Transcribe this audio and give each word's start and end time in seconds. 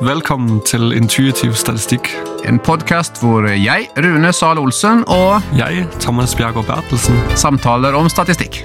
Velkommen 0.00 0.60
til 0.64 0.92
Intuitiv 0.96 1.52
statistikk. 1.60 2.08
En 2.48 2.58
podkast 2.64 3.20
hvor 3.20 3.44
jeg, 3.52 3.88
Rune 4.00 4.32
Zahl 4.32 4.58
Olsen, 4.62 5.02
og 5.12 5.42
Jeg, 5.58 5.84
Thomas 6.00 6.34
Bjergård 6.38 6.66
Bertelsen. 6.70 7.20
samtaler 7.36 7.94
om 7.98 8.08
statistikk. 8.08 8.62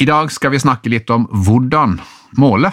I 0.00 0.04
dag 0.06 0.30
skal 0.32 0.50
vi 0.54 0.60
snakke 0.62 0.90
litt 0.92 1.10
om 1.10 1.24
hvordan 1.32 1.96
måle. 2.38 2.70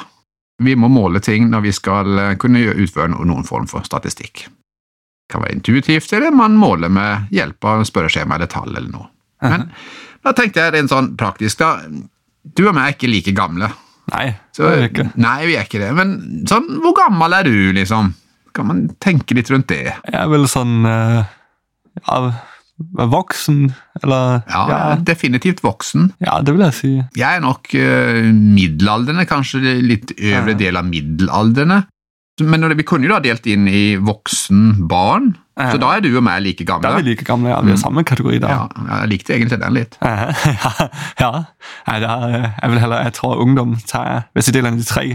Vi 0.64 0.76
må 0.78 0.88
måle 0.92 1.20
ting 1.24 1.50
når 1.52 1.64
vi 1.66 1.72
skal 1.76 2.20
eh, 2.22 2.36
kunne 2.40 2.62
utføre 2.76 3.10
no- 3.12 3.26
noen 3.28 3.44
form 3.48 3.66
for 3.68 3.84
statistikk. 3.88 4.46
Det 4.46 5.34
kan 5.34 5.42
være 5.42 5.56
intuitivt, 5.58 6.12
eller 6.14 6.32
man 6.32 6.56
måler 6.62 6.92
med 6.94 7.32
hjelp 7.34 7.66
av 7.66 7.82
spørreskjema 7.90 8.38
eller 8.38 8.52
tall 8.52 8.70
eller 8.76 8.92
noe. 8.94 9.10
Men 9.42 9.66
da 10.26 10.34
tenkte 10.36 10.64
jeg 10.66 10.74
rent 10.76 10.92
sånn 10.92 11.12
praktisk, 11.20 11.60
da. 11.62 11.76
Du 12.58 12.64
og 12.68 12.76
meg 12.78 12.88
er 12.92 12.96
ikke 12.98 13.10
like 13.12 13.34
gamle. 13.38 13.70
Nei, 14.14 14.28
Så, 14.54 14.66
det 14.68 14.74
er 14.74 14.82
vi 14.84 14.90
ikke. 14.92 15.06
Nei, 15.18 15.38
vi 15.50 15.56
er 15.58 15.64
ikke 15.66 15.80
det. 15.82 15.92
Men 15.98 16.12
sånn, 16.50 16.68
hvor 16.84 16.94
gammel 16.98 17.34
er 17.40 17.48
du, 17.48 17.56
liksom? 17.74 18.12
Kan 18.56 18.68
man 18.70 18.84
tenke 19.02 19.34
litt 19.38 19.50
rundt 19.52 19.68
det? 19.72 19.80
Jeg 19.90 20.20
er 20.20 20.30
vel 20.32 20.46
sånn 20.50 20.86
eh, 20.86 21.24
ja, 22.06 22.20
voksen, 23.10 23.74
eller 24.04 24.44
Ja, 24.52 24.62
ja, 24.70 24.96
definitivt 25.00 25.62
voksen. 25.66 26.12
ja, 26.20 26.38
det 26.46 26.54
vil 26.54 26.66
jeg 26.68 26.74
si. 26.78 26.92
Jeg 27.18 27.40
er 27.40 27.44
nok 27.44 27.72
uh, 27.74 28.22
middelaldrende, 28.36 29.26
kanskje 29.30 29.62
litt 29.82 30.14
øvre 30.20 30.54
Ja. 30.56 30.60
del 30.60 30.78
av 30.78 30.86
middelaldrende. 30.90 31.82
Men 32.44 32.68
vi 32.78 32.84
kunne 32.84 33.08
jo 33.08 33.14
da 33.16 33.22
delt 33.24 33.46
inn 33.48 33.68
i 33.72 33.96
voksen, 33.96 34.88
barn. 34.92 35.36
Så 35.56 35.78
da 35.80 35.90
er 35.96 36.02
du 36.04 36.10
og 36.12 36.24
meg 36.26 36.42
like 36.44 36.66
gamle. 36.68 36.84
Da 36.84 36.98
er 36.98 37.04
vi 37.04 37.14
like 37.14 37.24
gamle, 37.28 37.50
ja. 37.54 37.62
Vi 37.64 37.72
er 37.72 37.80
samme 37.80 38.04
kategori 38.04 38.42
da. 38.44 38.50
Ja, 38.52 38.88
jeg 39.00 39.12
likte 39.14 39.36
egentlig 39.38 39.60
den 39.62 39.78
litt. 39.78 39.96
ja. 40.02 40.32
ja. 41.24 41.30
Nei, 41.88 42.00
jeg 42.02 42.74
vil 42.74 42.82
heller, 42.84 43.06
jeg 43.08 43.16
tror 43.16 43.40
ungdom 43.44 43.78
tar 43.88 44.10
jeg, 44.10 44.26
Hvis 44.36 44.50
vi 44.52 44.58
deler 44.58 44.76
den 44.76 44.84
i 44.84 44.88
tre, 44.90 45.06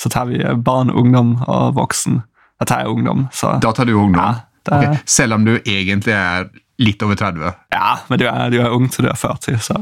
så 0.00 0.12
tar 0.12 0.30
vi 0.30 0.40
barn, 0.64 0.90
ungdom 0.90 1.36
og 1.44 1.76
voksen. 1.76 2.22
Da 2.60 2.68
tar 2.68 2.84
jeg 2.84 2.94
ungdom, 2.94 3.26
så 3.36 3.58
Da 3.60 3.72
tar 3.76 3.88
du 3.88 3.92
ungdom. 4.00 4.22
Ja, 4.22 4.46
det 4.66 4.78
okay. 4.78 5.02
Selv 5.04 5.36
om 5.36 5.44
du 5.44 5.58
egentlig 5.58 6.14
er 6.16 6.48
litt 6.80 7.02
over 7.04 7.16
30. 7.20 7.52
Ja, 7.72 7.98
men 8.08 8.20
du 8.20 8.26
er, 8.28 8.48
du 8.52 8.58
er 8.62 8.72
ung 8.72 8.88
til 8.92 9.04
du 9.06 9.12
er 9.12 9.20
40, 9.20 9.60
så 9.60 9.76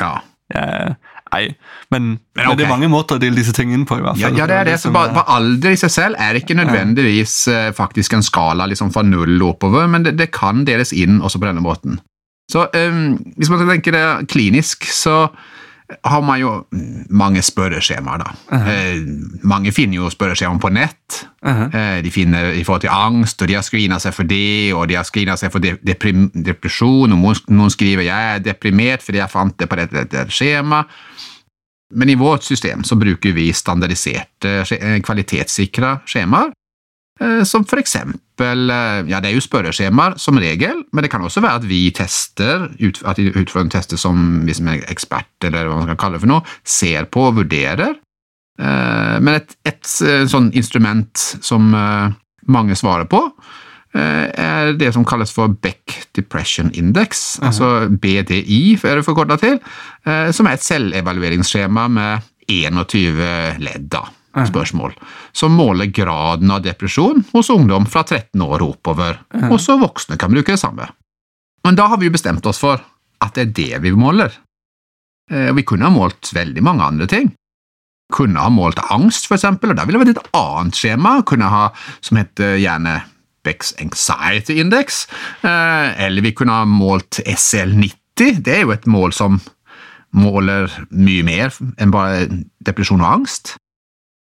Ja. 0.00 0.12
ja, 0.54 0.94
Nei, 1.32 1.46
men, 1.88 2.08
Men 2.36 2.48
men, 2.48 2.58
det 2.58 2.66
er 2.66 2.70
mange 2.70 2.90
måter 2.92 3.16
å 3.16 3.22
dele 3.22 3.38
disse 3.38 3.54
tingene 3.56 3.80
inn 3.80 3.86
på. 3.88 3.96
i 3.96 4.04
hvert 4.04 4.18
fall. 4.20 4.36
ja, 4.36 4.46
det 4.50 4.56
er 4.58 4.68
det. 4.68 4.76
Så 4.82 4.92
bare, 4.92 5.14
bare 5.16 5.32
alder 5.32 5.72
i 5.72 5.80
seg 5.80 5.92
selv 5.94 6.20
er 6.20 6.36
ikke 6.36 6.56
nødvendigvis 6.58 7.36
eh, 7.48 7.70
faktisk 7.76 8.18
en 8.18 8.26
skala 8.26 8.68
liksom 8.68 8.92
fra 8.92 9.04
null 9.06 9.40
oppover, 9.46 9.88
men 9.88 10.04
det, 10.04 10.16
det 10.20 10.28
kan 10.34 10.66
deles 10.68 10.92
inn 10.92 11.22
også 11.22 11.40
på 11.40 11.48
denne 11.48 11.64
måten. 11.64 11.98
Så 12.52 12.66
eh, 12.76 13.00
Hvis 13.38 13.52
man 13.52 13.64
tenker 13.64 13.96
det 13.96 14.06
klinisk, 14.32 14.84
så 14.92 15.24
har 16.04 16.22
man 16.24 16.40
jo 16.40 16.52
mange 17.12 17.42
spørreskjemaer, 17.44 18.22
da. 18.22 18.60
Eh, 18.72 19.00
mange 19.48 19.72
finner 19.72 20.02
jo 20.02 20.12
spørreskjemaer 20.12 20.60
på 20.62 20.72
nett. 20.72 21.22
Mhm. 21.42 21.70
-huh. 21.70 22.02
de 22.02 22.10
finner 22.10 22.52
i 22.52 22.64
forhold 22.64 22.80
til 22.80 22.90
angst, 22.90 23.42
og 23.42 23.48
de 23.48 23.54
har 23.54 23.62
screena 23.62 23.98
seg 23.98 24.14
for 24.14 24.22
det, 24.22 24.72
og 24.74 24.88
de 24.88 24.94
har 24.94 25.02
screena 25.02 25.36
seg 25.36 25.52
for 25.52 25.58
depresjon, 25.58 27.12
og 27.12 27.36
noen, 27.48 27.70
skriver 27.70 28.02
'jeg 28.02 28.34
er 28.34 28.38
deprimert 28.38 29.02
fordi 29.02 29.18
jeg 29.18 29.30
fant 29.30 29.58
det 29.58 29.68
på 29.68 29.76
dette, 29.76 30.04
dette 30.04 30.30
skjemaet'. 30.30 30.86
Men 31.92 32.08
i 32.08 32.14
vårt 32.14 32.42
system 32.42 32.84
så 32.84 32.96
bruker 32.96 33.32
vi 33.32 33.52
standardiserte, 33.52 34.64
eh, 34.80 34.98
kvalitetssikra 35.04 35.98
skjemaer, 36.08 36.52
eh, 37.20 37.42
som 37.44 37.64
for 37.64 37.80
eksempel 37.82 38.70
eh, 38.70 39.10
Ja, 39.10 39.20
det 39.20 39.30
er 39.30 39.36
jo 39.36 39.44
spørreskjemaer 39.44 40.16
som 40.18 40.38
regel, 40.40 40.84
men 40.92 41.04
det 41.04 41.10
kan 41.12 41.20
også 41.22 41.42
være 41.44 41.60
at 41.60 41.68
vi 41.68 41.90
tester, 41.90 42.70
at 43.04 43.18
vi 43.18 43.28
utfører 43.30 43.66
en 43.66 43.74
tester 43.74 44.00
som 44.00 44.46
vi 44.46 44.56
som 44.56 44.68
er 44.72 44.86
ekspert, 44.88 45.30
eller 45.44 45.68
hva 45.68 45.76
man 45.76 45.90
skal 45.90 46.00
kalle 46.00 46.18
det 46.18 46.24
for 46.24 46.32
noe, 46.32 46.56
ser 46.64 47.04
på 47.12 47.28
og 47.28 47.36
vurderer. 47.42 47.98
Eh, 48.60 49.20
Men 49.20 49.38
et, 49.38 49.56
et 49.64 49.92
eh, 50.06 50.24
sånn 50.28 50.50
instrument 50.58 51.26
som 51.42 51.72
eh, 51.74 52.14
mange 52.52 52.76
svarer 52.78 53.08
på, 53.10 53.26
er 53.92 54.70
det 54.80 54.86
som 54.94 55.02
kalles 55.04 55.28
for 55.36 55.52
Beck 55.52 55.92
Depression 56.16 56.70
Index, 56.80 57.34
altså 57.44 57.90
BDI 57.92 58.78
er 58.88 58.96
det 58.96 59.04
forkorta 59.04 59.36
til, 59.36 59.58
som 60.32 60.48
er 60.48 60.56
et 60.56 60.64
selvevalueringsskjema 60.64 61.84
med 61.92 62.24
21 62.48 63.60
ledd, 63.60 63.98
spørsmål, 64.48 64.96
som 65.36 65.52
måler 65.52 65.92
graden 65.92 66.54
av 66.56 66.62
depresjon 66.64 67.20
hos 67.34 67.52
ungdom 67.52 67.84
fra 67.84 68.00
13 68.06 68.40
år 68.40 68.64
og 68.64 68.78
oppover. 68.78 69.20
Også 69.52 69.76
voksne 69.84 70.16
kan 70.16 70.32
bruke 70.32 70.56
det 70.56 70.62
samme. 70.64 70.88
Men 71.60 71.76
da 71.76 71.90
har 71.92 72.00
vi 72.00 72.08
jo 72.08 72.16
bestemt 72.16 72.48
oss 72.48 72.64
for 72.64 72.80
at 72.80 73.36
det 73.36 73.44
er 73.44 73.52
det 73.60 73.84
vi 73.84 73.92
måler. 73.92 74.32
Vi 75.28 75.68
kunne 75.68 75.84
ha 75.84 75.92
målt 75.92 76.32
veldig 76.32 76.64
mange 76.64 76.88
andre 76.88 77.12
ting. 77.12 77.28
Kunne 78.12 78.42
ha 78.44 78.52
målt 78.52 78.80
angst, 78.92 79.30
eksempel, 79.32 79.72
og 79.72 79.78
da 79.78 79.86
ville 79.88 80.00
det 80.00 80.06
vært 80.06 80.20
et 80.20 80.36
annet 80.36 80.78
skjema, 80.78 81.16
kunne 81.28 81.48
ha, 81.48 81.64
som 82.04 82.20
heter 82.20 82.58
gjerne 82.60 82.98
Becks 83.46 83.72
Anxiety 83.82 84.58
Index, 84.60 85.06
eh, 85.42 86.04
eller 86.06 86.22
vi 86.22 86.34
kunne 86.36 86.60
ha 86.60 86.68
målt 86.68 87.22
SL90, 87.26 88.38
det 88.44 88.58
er 88.58 88.64
jo 88.66 88.74
et 88.74 88.86
mål 88.86 89.14
som 89.16 89.40
måler 90.12 90.68
mye 90.92 91.24
mer 91.24 91.54
enn 91.80 91.92
bare 91.94 92.26
depresjon 92.64 93.02
og 93.02 93.08
angst. 93.08 93.56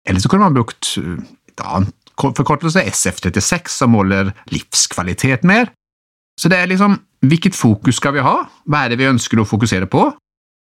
Eller 0.07 0.23
så 0.23 0.31
kunne 0.31 0.47
man 0.47 0.57
brukt 0.57 0.95
eh, 1.01 1.19
et 1.51 1.65
annet 1.67 1.97
forkortelse, 2.21 2.83
SF36, 2.85 3.73
som 3.73 3.95
måler 3.95 4.33
livskvalitet 4.53 5.45
mer. 5.49 5.73
Så 6.41 6.49
det 6.53 6.59
er 6.61 6.71
liksom, 6.71 6.99
hvilket 7.27 7.57
fokus 7.57 7.99
skal 8.01 8.15
vi 8.17 8.25
ha? 8.25 8.37
Hva 8.69 8.85
er 8.85 8.93
det 8.93 9.01
vi 9.01 9.09
ønsker 9.09 9.41
å 9.41 9.49
fokusere 9.49 9.89
på? 9.91 10.07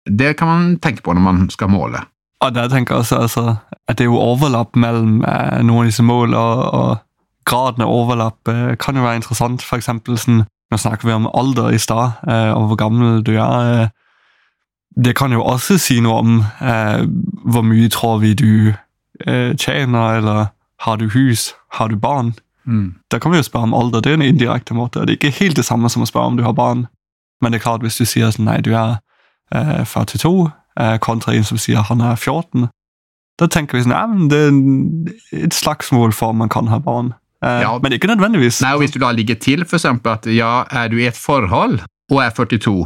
Det 0.09 0.33
kan 0.37 0.49
man 0.49 0.71
tenke 0.81 1.03
på 1.05 1.13
når 1.13 1.25
man 1.25 1.43
skal 1.53 1.69
måle. 1.69 2.01
Og 2.41 2.55
der 2.55 2.67
tenker 2.71 2.95
jeg 2.95 3.05
også 3.05 3.19
altså, 3.21 3.55
at 3.87 3.97
det 3.97 4.05
er 4.05 4.09
jo 4.09 4.19
overlapp 4.21 4.75
mellom 4.75 5.21
eh, 5.27 5.61
noen 5.61 5.85
av 5.85 5.91
disse 5.91 6.03
målene, 6.05 6.37
og, 6.37 6.73
og 6.73 6.97
graden 7.45 7.85
av 7.85 7.93
overlapp 7.93 8.49
eh, 8.49 8.75
kan 8.81 8.97
jo 8.97 9.05
være 9.05 9.21
interessant. 9.21 9.65
For 9.65 9.77
eksempel 9.77 10.17
sånn, 10.17 10.43
nå 10.71 10.79
snakker 10.79 11.09
vi 11.09 11.17
om 11.17 11.29
alder 11.29 11.73
i 11.75 11.81
stad, 11.81 12.21
eh, 12.27 12.51
og 12.55 12.71
hvor 12.71 12.79
gammel 12.81 13.21
du 13.25 13.35
er. 13.35 13.73
Eh, 13.83 13.89
det 15.05 15.15
kan 15.15 15.31
jo 15.31 15.43
også 15.47 15.77
si 15.79 15.99
noe 16.03 16.17
om 16.19 16.39
eh, 16.41 17.03
hvor 17.45 17.63
mye 17.63 17.91
tror 17.93 18.19
vi 18.23 18.33
du 18.35 18.73
eh, 18.73 19.53
tjener, 19.55 20.17
eller 20.19 20.49
har 20.81 20.97
du 20.97 21.11
hus, 21.13 21.51
har 21.77 21.93
du 21.93 21.95
barn? 21.95 22.33
Da 23.11 23.19
kan 23.19 23.31
vi 23.31 23.37
jo 23.37 23.45
spørre 23.45 23.69
om 23.69 23.73
alder, 23.77 24.01
det 24.01 24.11
er 24.11 24.17
en 24.19 24.25
indirekte 24.25 24.73
måte. 24.73 25.05
Det 25.05 25.15
er 25.15 25.19
ikke 25.19 25.39
helt 25.43 25.57
det 25.57 25.65
samme 25.65 25.89
som 25.89 26.03
å 26.03 26.09
spørre 26.09 26.33
om 26.33 26.37
du 26.37 26.43
har 26.45 26.57
barn. 26.57 26.87
Men 27.41 27.51
det 27.51 27.59
er 27.59 27.65
klart, 27.65 27.85
hvis 27.85 27.97
du 27.97 28.05
sier 28.05 28.31
sånn, 28.33 28.45
nei, 28.49 28.59
du 28.61 28.73
er 28.77 28.99
eh, 29.53 29.81
42, 29.85 30.31
eh, 30.45 30.51
kontra 31.03 31.33
en 31.35 31.43
som 31.43 31.57
sier 31.57 31.81
han 31.87 32.01
er 32.01 32.15
14, 32.15 32.69
da 33.39 33.47
tenker 33.47 33.77
vi 33.77 33.83
sånn, 33.83 33.95
ja, 33.95 34.05
men 34.07 34.27
det 34.29 34.39
er 35.39 35.45
et 35.47 35.55
slagsmål 35.57 36.13
for 36.13 36.29
om 36.35 36.37
man 36.43 36.49
kan 36.49 36.67
ha 36.67 36.77
barn. 36.79 37.13
Eh, 37.43 37.61
Ja. 37.63 37.77
Men 37.81 37.91
ikke 37.97 38.07
nødvendigvis. 38.11 38.61
Nei, 38.61 38.73
og 38.73 38.79
Hvis 38.83 38.91
du 38.93 38.99
da 38.99 39.11
ligger 39.11 39.35
til 39.35 39.63
eksempel 39.65 40.11
at 40.13 40.25
ja, 40.29 40.63
er 40.69 40.89
du 40.89 40.97
i 40.97 41.07
et 41.07 41.17
forhold 41.17 41.79
og 42.11 42.19
er 42.21 42.29
42, 42.29 42.85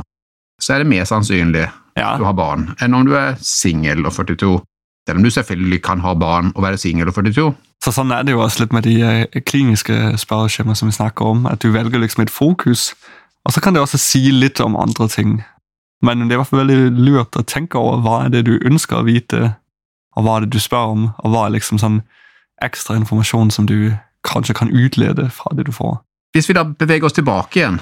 så 0.61 0.73
er 0.73 0.77
det 0.79 0.87
mer 0.87 1.03
sannsynlig 1.03 1.69
Ja. 1.97 2.13
at 2.13 2.19
du 2.19 2.23
har 2.25 2.33
barn 2.33 2.73
enn 2.81 2.93
om 2.93 3.05
du 3.05 3.13
er 3.15 3.35
singel 3.41 4.05
og 4.05 4.13
42. 4.13 4.61
Selv 5.07 5.17
om 5.17 5.23
du 5.23 5.29
selvfølgelig 5.29 5.81
kan 5.83 5.99
ha 5.99 6.13
barn 6.15 6.51
og 6.55 6.63
være 6.63 6.77
singel 6.77 7.07
og 7.07 7.13
42. 7.13 7.53
Så 7.83 7.91
sånn 7.93 8.11
er 8.11 8.23
det 8.23 8.31
jo 8.33 8.39
også 8.41 8.61
litt 8.63 8.73
med 8.73 8.83
de 8.83 9.01
eh, 9.01 9.41
kliniske 9.45 10.17
spørreskjemaene 10.17 10.75
som 10.75 10.87
vi 10.89 10.95
snakker 10.95 11.25
om, 11.25 11.45
at 11.45 11.59
du 11.61 11.71
velger 11.71 11.99
liksom 12.01 12.23
et 12.23 12.31
fokus, 12.31 12.95
og 13.45 13.53
så 13.53 13.61
kan 13.61 13.73
det 13.75 13.81
også 13.83 13.99
si 13.99 14.31
litt 14.31 14.59
om 14.61 14.75
andre 14.75 15.07
ting. 15.07 15.43
Men 16.05 16.25
det 16.25 16.35
er 16.35 16.37
i 16.37 16.41
hvert 16.43 16.51
fall 16.51 16.63
veldig 16.63 17.05
lurt 17.07 17.37
å 17.39 17.45
tenke 17.47 17.81
over 17.81 18.03
hva 18.05 18.17
er 18.25 18.33
det 18.33 18.45
du 18.47 18.55
ønsker 18.59 19.01
å 19.01 19.07
vite, 19.07 19.55
og 20.15 20.25
hva 20.25 20.37
er 20.37 20.45
det 20.45 20.55
du 20.55 20.61
spør 20.61 20.93
om, 20.93 21.07
og 21.23 21.33
hva 21.33 21.47
er 21.47 21.55
liksom 21.57 21.81
sånn 21.81 22.01
ekstra 22.63 22.95
informasjon 22.99 23.51
som 23.51 23.67
du 23.67 23.95
kanskje 24.25 24.55
kan 24.57 24.71
utlede 24.73 25.29
fra 25.33 25.51
det 25.57 25.67
du 25.67 25.73
får. 25.75 25.97
Hvis 26.35 26.49
vi 26.49 26.55
da 26.57 26.65
beveger 26.67 27.07
oss 27.07 27.15
tilbake 27.15 27.61
igjen 27.61 27.79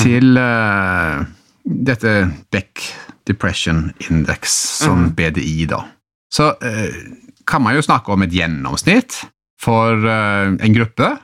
til 0.00 0.38
uh, 0.40 1.22
dette 1.64 2.14
Beck 2.52 2.82
Depression 3.28 3.86
Index, 4.08 4.56
som 4.82 5.10
BDI, 5.16 5.68
da, 5.70 5.84
så 6.32 6.50
uh, 6.58 6.98
kan 7.48 7.62
man 7.64 7.76
jo 7.76 7.84
snakke 7.84 8.12
om 8.12 8.24
et 8.26 8.34
gjennomsnitt 8.34 9.22
for 9.60 9.96
uh, 10.04 10.50
en 10.52 10.76
gruppe. 10.76 11.14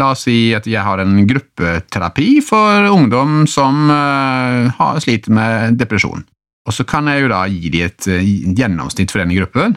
La 0.00 0.12
oss 0.14 0.24
si 0.24 0.54
at 0.56 0.64
jeg 0.68 0.80
har 0.80 1.02
en 1.02 1.18
gruppeterapi 1.28 2.28
for 2.44 2.88
ungdom 2.88 3.42
som 3.50 3.90
uh, 3.92 4.70
har 4.78 5.00
sliter 5.04 5.34
med 5.36 5.76
depresjon. 5.80 6.24
Og 6.64 6.72
så 6.72 6.86
kan 6.88 7.10
jeg 7.10 7.24
jo 7.24 7.30
da 7.32 7.42
gi 7.50 7.72
dem 7.74 7.88
et 7.90 8.06
eh, 8.06 8.28
gjennomsnitt 8.54 9.10
for 9.10 9.18
denne 9.18 9.34
gruppen, 9.34 9.74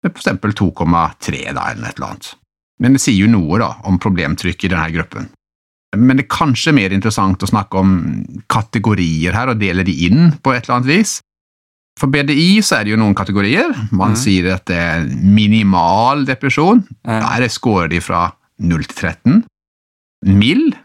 f.eks. 0.00 0.14
for 0.14 0.22
eksempel 0.22 0.54
2,3 0.56 1.42
da, 1.52 1.66
eller 1.68 1.90
et 1.90 1.98
eller 1.98 2.06
annet. 2.08 2.30
Men 2.80 2.96
det 2.96 3.02
sier 3.02 3.26
jo 3.26 3.28
noe 3.30 3.58
da 3.60 3.74
om 3.90 3.98
problemtrykk 4.00 4.64
i 4.64 4.70
denne 4.72 4.88
gruppen. 4.94 5.28
Men 5.96 6.18
det 6.18 6.26
er 6.26 6.32
kanskje 6.32 6.74
mer 6.76 6.94
interessant 6.96 7.44
å 7.44 7.48
snakke 7.48 7.80
om 7.80 7.92
kategorier 8.50 9.36
her, 9.36 9.52
og 9.52 9.60
dele 9.60 9.84
de 9.84 9.94
inn 10.08 10.32
på 10.40 10.54
et 10.54 10.64
eller 10.64 10.78
annet 10.78 10.90
vis. 10.90 11.18
For 11.98 12.10
BDI 12.12 12.60
så 12.62 12.78
er 12.78 12.86
det 12.86 12.94
jo 12.94 13.00
noen 13.00 13.16
kategorier. 13.18 13.72
Man 13.90 14.14
mm. 14.14 14.18
sier 14.20 14.52
at 14.54 14.68
det 14.70 14.78
er 14.78 15.06
minimal 15.08 16.24
depresjon. 16.28 16.84
Mm. 17.02 17.16
Er 17.20 17.42
det 17.42 17.50
scorer 17.52 17.90
de 17.90 18.00
fra 18.04 18.28
0 18.58 18.84
til 18.84 18.96
13. 18.96 19.44
Mild, 20.26 20.76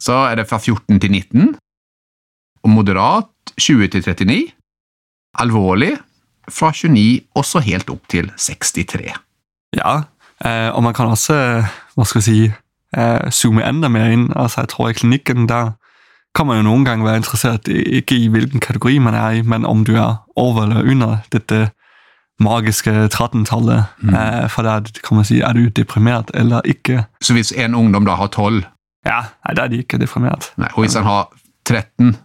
så 0.00 0.24
er 0.30 0.40
det 0.40 0.48
fra 0.48 0.58
14 0.58 1.00
til 1.00 1.10
19. 1.10 1.54
Og 2.62 2.70
moderat 2.70 3.28
20 3.58 3.88
til 3.88 4.02
39. 4.02 4.52
alvorlig 5.38 5.92
fra 6.50 6.72
29 6.74 7.20
og 7.34 7.44
så 7.44 7.62
helt 7.62 7.90
opp 7.90 8.08
til 8.10 8.30
63. 8.36 9.12
Ja, 9.76 10.02
eh, 10.44 10.68
og 10.74 10.82
man 10.82 10.94
kan 10.94 11.06
også, 11.06 11.36
hva 11.94 12.04
skal 12.04 12.18
jeg 12.18 12.26
si, 12.26 12.40
eh, 12.96 13.30
zoome 13.30 13.62
enda 13.68 13.88
mer 13.88 14.10
inn. 14.10 14.32
Altså, 14.36 14.60
jeg 14.60 14.68
tror 14.68 14.88
i 14.90 14.98
klinikken 14.98 15.48
der 15.48 15.76
kan 16.34 16.46
man 16.46 16.60
jo 16.60 16.62
noen 16.62 16.84
ganger 16.84 17.04
være 17.04 17.22
interessert 17.22 17.68
ikke 17.68 18.14
i 18.14 18.28
hvilken 18.30 18.60
kategori 18.62 18.98
man 18.98 19.14
er 19.14 19.30
i, 19.30 19.42
men 19.42 19.66
om 19.66 19.84
du 19.84 19.96
er 19.96 20.22
over 20.36 20.62
eller 20.62 20.86
under 20.86 21.18
dette 21.32 21.70
magiske 22.40 22.90
13-tallet. 23.12 23.84
Mm. 24.02 24.14
Eh, 24.14 24.46
for 24.50 24.66
da 24.66 24.78
kan 25.04 25.16
man 25.20 25.24
si, 25.28 25.40
er 25.44 25.52
du 25.56 25.68
deprimert 25.68 26.30
eller 26.34 26.64
ikke? 26.64 27.04
Så 27.22 27.36
hvis 27.36 27.52
en 27.56 27.74
ungdom 27.74 28.06
da 28.08 28.16
har 28.20 28.28
12, 28.32 28.64
Ja, 29.06 29.20
nei, 29.46 29.54
da 29.56 29.64
er 29.64 29.68
de 29.72 29.78
ikke 29.80 29.98
deprimert. 30.00 30.50
nei, 30.60 30.68
og 30.74 30.84
hvis 30.84 30.94
han 30.94 31.04
har 31.08 31.30
13 31.64 32.16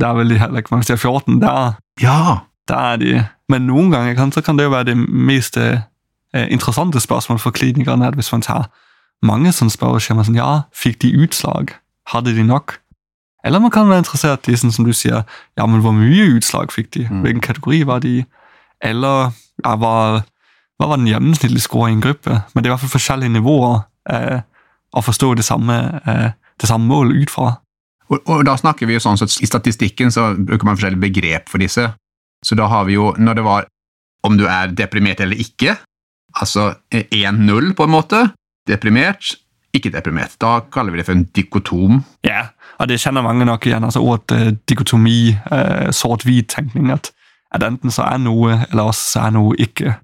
Da 0.00 0.08
er 0.10 0.14
vel 0.18 0.28
de 0.30 0.38
heller 0.38 0.58
ikke, 0.62 0.70
men 0.74 0.80
hvis 0.82 0.86
de 0.90 0.92
er 0.92 1.02
14, 1.02 1.40
da 1.42 1.72
Ja! 2.00 2.36
Da 2.68 2.92
er 2.92 2.96
de. 2.96 3.24
Men 3.48 3.66
noen 3.66 3.90
ganger 3.90 4.14
kan, 4.14 4.30
så 4.32 4.40
kan 4.42 4.56
det 4.58 4.64
jo 4.64 4.70
være 4.70 4.84
det 4.92 4.96
mest 4.96 5.56
eh, 5.56 5.80
interessante 6.34 7.00
spørsmålet 7.00 7.42
for 7.42 7.50
klinikerne, 7.50 8.06
at 8.06 8.14
hvis 8.14 8.32
man 8.32 8.42
tar 8.42 8.68
mange 9.22 9.52
som 9.52 9.70
spør 9.70 9.98
og 9.98 10.16
man 10.16 10.24
sånn, 10.24 10.38
ja, 10.38 10.62
fikk 10.72 11.00
de 11.02 11.10
utslag? 11.24 11.74
Hadde 12.12 12.34
de 12.36 12.42
nok? 12.46 12.78
Eller 13.44 13.58
man 13.58 13.70
kan 13.70 13.88
være 13.88 14.04
interessert 14.04 14.48
i, 14.48 14.56
sånn 14.56 14.72
som 14.72 14.84
du 14.84 14.92
sier, 14.92 15.24
ja, 15.58 15.66
men 15.66 15.80
hvor 15.80 15.92
mye 15.96 16.28
utslag 16.36 16.72
fikk 16.72 16.92
de? 16.94 17.06
Mm. 17.08 17.22
Hvilken 17.24 17.40
kategori 17.44 17.82
var 17.88 18.00
de 18.04 18.20
i? 18.20 18.24
Eller 18.84 19.32
ja, 19.64 19.74
hva, 19.76 19.94
hva 20.80 20.88
var 20.88 21.00
den 21.00 21.10
gjennomsnittlige 21.10 21.66
score 21.66 21.90
i 21.90 21.96
en 21.96 22.04
gruppe? 22.04 22.42
Men 22.52 22.62
det 22.62 22.68
er 22.68 22.72
i 22.72 22.74
hvert 22.74 22.84
fall 22.84 22.96
forskjellige 22.96 23.34
nivåer 23.36 23.82
eh, 24.12 24.38
å 24.96 25.02
forstå 25.04 25.34
det 25.38 25.46
samme, 25.46 25.76
eh, 26.08 26.30
det 26.60 26.70
samme 26.70 26.88
målet 26.90 27.24
ut 27.24 27.32
fra. 27.32 27.52
Og, 28.10 28.22
og 28.24 28.46
da 28.48 28.56
snakker 28.58 28.88
vi 28.88 28.96
jo 28.96 29.02
sånn 29.04 29.20
at 29.20 29.36
I 29.42 29.48
statistikken 29.48 30.10
så 30.14 30.32
bruker 30.34 30.66
man 30.66 30.78
forskjellige 30.78 31.04
begrep 31.04 31.52
for 31.52 31.62
disse. 31.62 31.90
Så 32.44 32.56
da 32.58 32.66
har 32.72 32.88
vi 32.88 32.96
jo, 32.96 33.12
når 33.20 33.38
det 33.38 33.44
var 33.46 33.68
om 34.26 34.36
du 34.36 34.46
er 34.48 34.72
deprimert 34.76 35.20
eller 35.24 35.38
ikke, 35.40 35.76
altså 36.40 36.74
1-0 36.92 37.72
på 37.76 37.86
en 37.86 37.92
måte, 37.92 38.24
deprimert, 38.68 39.36
ikke 39.76 39.92
deprimert, 39.94 40.34
da 40.42 40.58
kaller 40.72 40.92
vi 40.92 41.00
det 41.00 41.06
for 41.06 41.16
en 41.16 41.28
dikotom. 41.36 42.02
Ja, 42.26 42.48
og 42.80 42.90
det 42.90 43.00
kjenner 43.02 43.24
mange 43.24 43.46
nok 43.46 43.66
igjen. 43.68 43.84
altså 43.86 44.02
Ordet 44.02 44.36
eh, 44.36 44.52
dikotomi, 44.68 45.36
eh, 45.36 45.90
sort-hvit-tenkning. 45.94 46.90
At, 46.94 47.12
at 47.54 47.64
enten 47.66 47.92
så 47.92 48.06
er 48.06 48.20
noe, 48.22 48.60
eller 48.70 48.90
også 48.90 49.06
så 49.14 49.24
er 49.26 49.34
noe 49.34 49.56
ikke. 49.58 49.96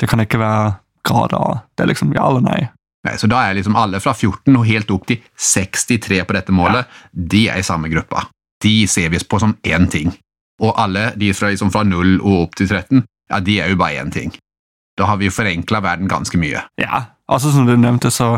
Det 0.00 0.08
kan 0.10 0.22
ikke 0.22 0.40
være 0.42 0.72
grader. 1.06 1.64
Det 1.74 1.84
er 1.84 1.90
liksom 1.90 2.14
ja 2.14 2.28
eller 2.28 2.44
nei. 2.46 2.60
Nei, 3.02 3.16
så 3.18 3.26
da 3.26 3.40
er 3.42 3.56
liksom 3.58 3.76
alle 3.78 3.98
fra 4.02 4.14
14 4.14 4.54
og 4.54 4.66
helt 4.68 4.90
opp 4.94 5.08
til 5.08 5.22
63 5.34 6.22
på 6.26 6.36
dette 6.36 6.54
målet, 6.54 6.90
de 7.12 7.48
er 7.50 7.58
i 7.58 7.66
samme 7.66 7.90
gruppa. 7.90 8.28
De 8.62 8.86
ser 8.86 9.10
vi 9.10 9.18
på 9.18 9.40
som 9.42 9.56
én 9.66 9.88
ting. 9.90 10.12
Og 10.62 10.76
alle 10.78 11.08
de 11.18 11.32
fra, 11.34 11.50
liksom 11.50 11.72
fra 11.74 11.82
0 11.82 12.20
og 12.20 12.44
opp 12.44 12.54
til 12.60 12.68
13, 12.70 13.02
ja, 13.32 13.40
de 13.42 13.58
er 13.58 13.72
jo 13.72 13.80
bare 13.80 14.04
én 14.04 14.12
ting. 14.14 14.30
Da 14.98 15.08
har 15.08 15.18
vi 15.18 15.26
jo 15.26 15.34
forenkla 15.34 15.80
verden 15.82 16.10
ganske 16.10 16.38
mye. 16.38 16.62
Ja, 16.78 17.02
altså 17.26 17.50
som 17.50 17.66
du 17.66 17.74
nevnte, 17.76 18.12
så 18.14 18.36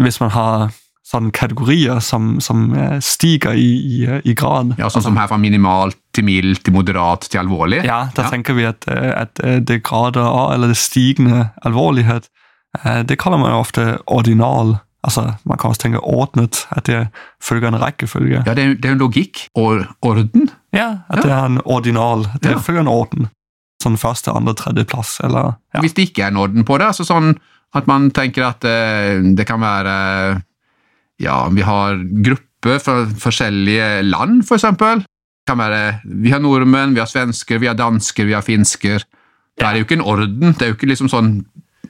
hvis 0.00 0.20
man 0.22 0.32
har 0.32 0.70
sånne 1.04 1.30
kategorier 1.36 1.98
som, 2.00 2.38
som 2.40 2.72
eh, 2.74 2.98
stiger 3.04 3.52
i, 3.60 3.66
i, 4.00 4.20
i 4.24 4.34
grad 4.34 4.74
Ja, 4.78 4.88
Sånn 4.88 5.02
som 5.04 5.16
her 5.20 5.28
fra 5.28 5.36
minimalt 5.38 5.98
til 6.16 6.24
mild 6.24 6.62
til 6.64 6.72
moderat 6.72 7.26
til 7.28 7.42
alvorlig. 7.42 7.82
Ja, 7.84 8.06
da 8.14 8.22
Ja. 8.24 8.30
tenker 8.32 8.54
vi 8.56 8.64
at, 8.64 8.86
eh, 8.88 9.10
at 9.20 9.34
det 9.68 9.82
grader 9.84 10.24
av, 10.24 10.52
eller 10.54 10.68
det 10.72 10.78
stigende 10.80 11.50
alvorlighet, 11.64 12.30
det 13.06 13.18
kaller 13.20 13.38
man 13.38 13.52
jo 13.52 13.60
ofte 13.60 13.82
ordinal. 14.10 14.78
Altså, 15.04 15.36
Man 15.44 15.58
kan 15.58 15.70
også 15.70 15.82
tenke 15.84 16.00
ordnet, 16.00 16.64
at 16.74 16.84
det 16.88 17.08
følger 17.42 17.68
en 17.68 17.76
rekkefølge. 17.78 18.40
Ja, 18.46 18.54
det 18.56 18.64
er, 18.64 18.74
det 18.74 18.88
er 18.88 18.92
en 18.96 18.98
logikk 19.04 19.44
Or, 19.54 19.84
orden. 20.02 20.48
Ja, 20.72 21.04
at 21.08 21.20
Ja. 21.20 21.22
det 21.22 21.30
er 21.30 21.44
en 21.44 21.60
ordinal. 21.64 22.24
Det 22.40 22.50
Ja. 22.50 22.58
følger 22.58 22.80
en 22.80 22.88
orden. 22.88 23.28
Sånn 23.82 23.98
første, 24.00 24.32
andre, 24.34 24.54
tredjeplass, 24.54 25.20
eller 25.22 25.54
ja. 25.74 25.80
Hvis 25.84 25.92
det 25.94 26.08
ikke 26.08 26.24
er 26.24 26.28
en 26.32 26.36
orden 26.40 26.64
på 26.64 26.78
det, 26.78 26.86
altså 26.88 27.04
sånn 27.04 27.36
at 27.74 27.86
man 27.86 28.10
tenker 28.10 28.42
at 28.48 28.64
uh, 28.64 29.34
det 29.36 29.46
kan 29.46 29.60
være 29.60 30.42
Ja, 31.24 31.40
vi 31.52 31.64
har 31.64 31.98
grupper 32.26 32.78
fra 32.82 33.00
forskjellige 33.20 34.02
land, 34.06 34.44
for 34.48 34.58
eksempel. 34.60 35.02
Kan 35.48 35.60
være, 35.60 36.00
vi 36.04 36.32
har 36.32 36.40
nordmenn, 36.40 36.94
vi 36.96 37.02
har 37.02 37.10
svensker, 37.10 37.60
vi 37.60 37.68
har 37.68 37.76
dansker, 37.76 38.28
vi 38.28 38.36
har 38.36 38.44
finsker. 38.44 39.04
Det 39.58 39.66
er 39.66 39.76
jo 39.78 39.84
ikke 39.86 39.98
en 40.00 40.08
orden. 40.14 40.54
det 40.54 40.62
er 40.62 40.72
jo 40.72 40.78
ikke 40.78 40.88
liksom 40.90 41.10
sånn 41.12 41.34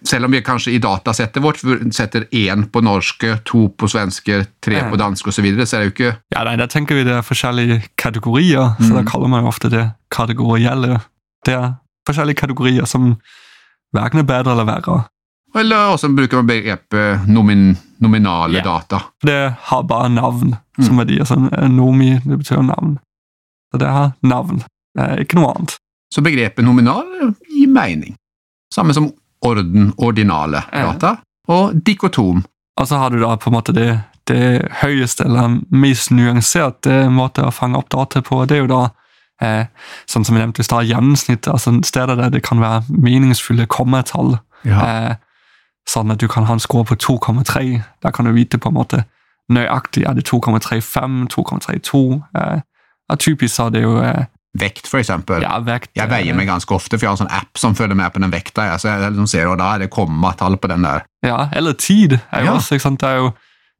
selv 0.04 0.26
om 0.26 0.34
vi 0.34 0.42
kanskje 0.44 0.74
i 0.74 0.80
datasettet 0.82 1.40
vårt 1.42 1.62
setter 1.94 2.26
én 2.34 2.66
på 2.68 2.82
norske, 2.84 3.38
to 3.48 3.68
på 3.72 3.88
svensker, 3.88 4.44
tre 4.60 4.82
på 4.90 4.98
dansk 5.00 5.30
osv., 5.30 5.38
så, 5.38 5.44
videre, 5.46 5.66
så 5.66 5.78
er 5.78 5.80
det 5.80 5.86
jo 5.88 5.94
ikke 5.94 6.10
ja, 6.34 6.42
nei, 6.44 6.56
Da 6.60 6.66
tenker 6.68 6.98
vi 6.98 7.06
det 7.06 7.14
er 7.16 7.24
forskjellige 7.24 7.80
kategorier, 7.96 8.74
så 8.80 8.90
Mm. 8.90 8.98
da 8.98 9.04
kaller 9.10 9.28
man 9.32 9.44
jo 9.44 9.48
ofte 9.48 9.70
det 9.70 9.86
kategorielle. 10.10 11.00
Det 11.46 11.54
er 11.54 11.74
forskjellige 12.06 12.36
kategorier 12.42 12.84
som 12.84 13.14
verken 13.94 14.20
er 14.20 14.28
bedre 14.28 14.52
eller 14.52 14.68
verre. 14.68 15.04
Eller 15.56 15.94
også 15.94 16.10
bruker 16.14 16.42
man 16.42 16.46
begrepet 16.50 17.28
nomin, 17.28 17.76
nominale 18.04 18.58
yeah. 18.60 18.64
data. 18.66 19.02
Det 19.22 19.40
har 19.70 19.82
bare 19.88 20.12
navn 20.12 20.56
Mm. 20.74 20.86
som 20.88 20.96
verdi. 20.98 21.20
Altså, 21.22 21.36
nomi 21.70 22.08
det 22.24 22.36
betyr 22.40 22.62
navn. 22.66 22.96
Så 23.70 23.78
det 23.78 23.86
har 23.94 24.08
navn, 24.26 24.62
ikke 25.22 25.36
noe 25.38 25.52
annet. 25.54 25.76
Så 26.10 26.22
begrepet 26.22 26.64
nominal 26.66 27.06
gir 27.50 27.68
mening. 27.70 28.16
Samme 28.74 28.94
som 28.96 29.06
orden, 29.46 29.92
ordinale 30.02 30.64
data, 30.72 30.90
data, 30.92 31.12
og 31.46 31.76
dikotom. 31.86 32.42
Og 32.80 32.88
så 32.90 32.98
har 32.98 33.10
du 33.14 33.20
da 33.22 33.36
på 33.38 33.50
en 33.52 33.54
måte 33.54 33.74
det, 33.76 34.00
det 34.26 34.66
høyeste 34.82 35.28
eller 35.28 35.60
mest 35.70 36.10
nyanserte 36.10 37.04
måte 37.10 37.46
å 37.46 37.52
fange 37.54 37.78
opp 37.78 37.90
data 37.94 38.22
på. 38.22 38.40
Det 38.50 38.56
er 38.58 38.64
jo 38.64 38.70
da 38.74 38.82
eh, 39.42 39.66
sånn 40.10 40.26
som 40.26 40.34
vi 40.34 40.42
nevnte 40.42 40.62
i 40.62 40.66
stad, 40.66 40.90
gjennomsnitt. 40.90 41.46
altså 41.46 41.76
Steder 41.86 42.18
der 42.18 42.34
det 42.34 42.42
kan 42.42 42.58
være 42.62 42.82
meningsfulle 42.90 43.66
kommatall. 43.70 44.40
Eh, 44.66 45.14
sånn 45.88 46.10
at 46.12 46.18
du 46.20 46.28
kan 46.28 46.44
ha 46.48 46.54
en 46.56 46.60
score 46.60 46.84
på 46.84 46.94
2,3. 46.96 47.82
Da 48.02 48.10
kan 48.10 48.24
du 48.24 48.32
vite 48.32 48.58
på 48.58 48.68
en 48.68 48.74
måte 48.78 49.04
nøyaktig 49.52 50.06
er 50.08 50.14
det 50.16 50.24
2,35, 50.28 51.26
2,32. 51.28 52.22
Eh, 52.38 52.60
typisk 53.20 53.54
så 53.54 53.66
er 53.66 53.70
det 53.74 53.82
jo 53.82 53.98
eh, 54.02 54.24
Vekt, 54.58 54.86
for 54.86 54.98
eksempel. 55.02 55.42
ja, 55.42 55.58
vekt. 55.58 55.90
Jeg 55.98 56.08
veier 56.08 56.30
eh, 56.30 56.36
meg 56.38 56.46
ganske 56.46 56.70
ofte, 56.74 56.94
for 56.96 57.04
jeg 57.04 57.10
har 57.10 57.16
en 57.18 57.24
sånn 57.26 57.32
app 57.40 57.58
som 57.58 57.74
følger 57.74 57.96
med 57.98 58.12
på 58.14 58.20
den 58.22 58.30
vekta. 58.30 58.68
jeg, 58.70 58.80
så 58.80 58.88
jeg 58.92 59.10
liksom 59.10 59.26
ser, 59.26 59.48
og 59.50 59.58
Da 59.58 59.72
er 59.74 59.78
det 59.82 59.90
kommatall 59.90 60.56
på 60.56 60.68
den 60.70 60.82
der. 60.86 61.02
Ja, 61.26 61.48
eller 61.52 61.72
tid 61.74 62.12
er 62.30 62.40
jo 62.44 62.46
Ja. 62.46 62.52
også, 62.54 62.74
ikke 62.78 62.82
sant? 62.86 63.00
Det 63.00 63.08
er 63.08 63.16
jo, 63.16 63.32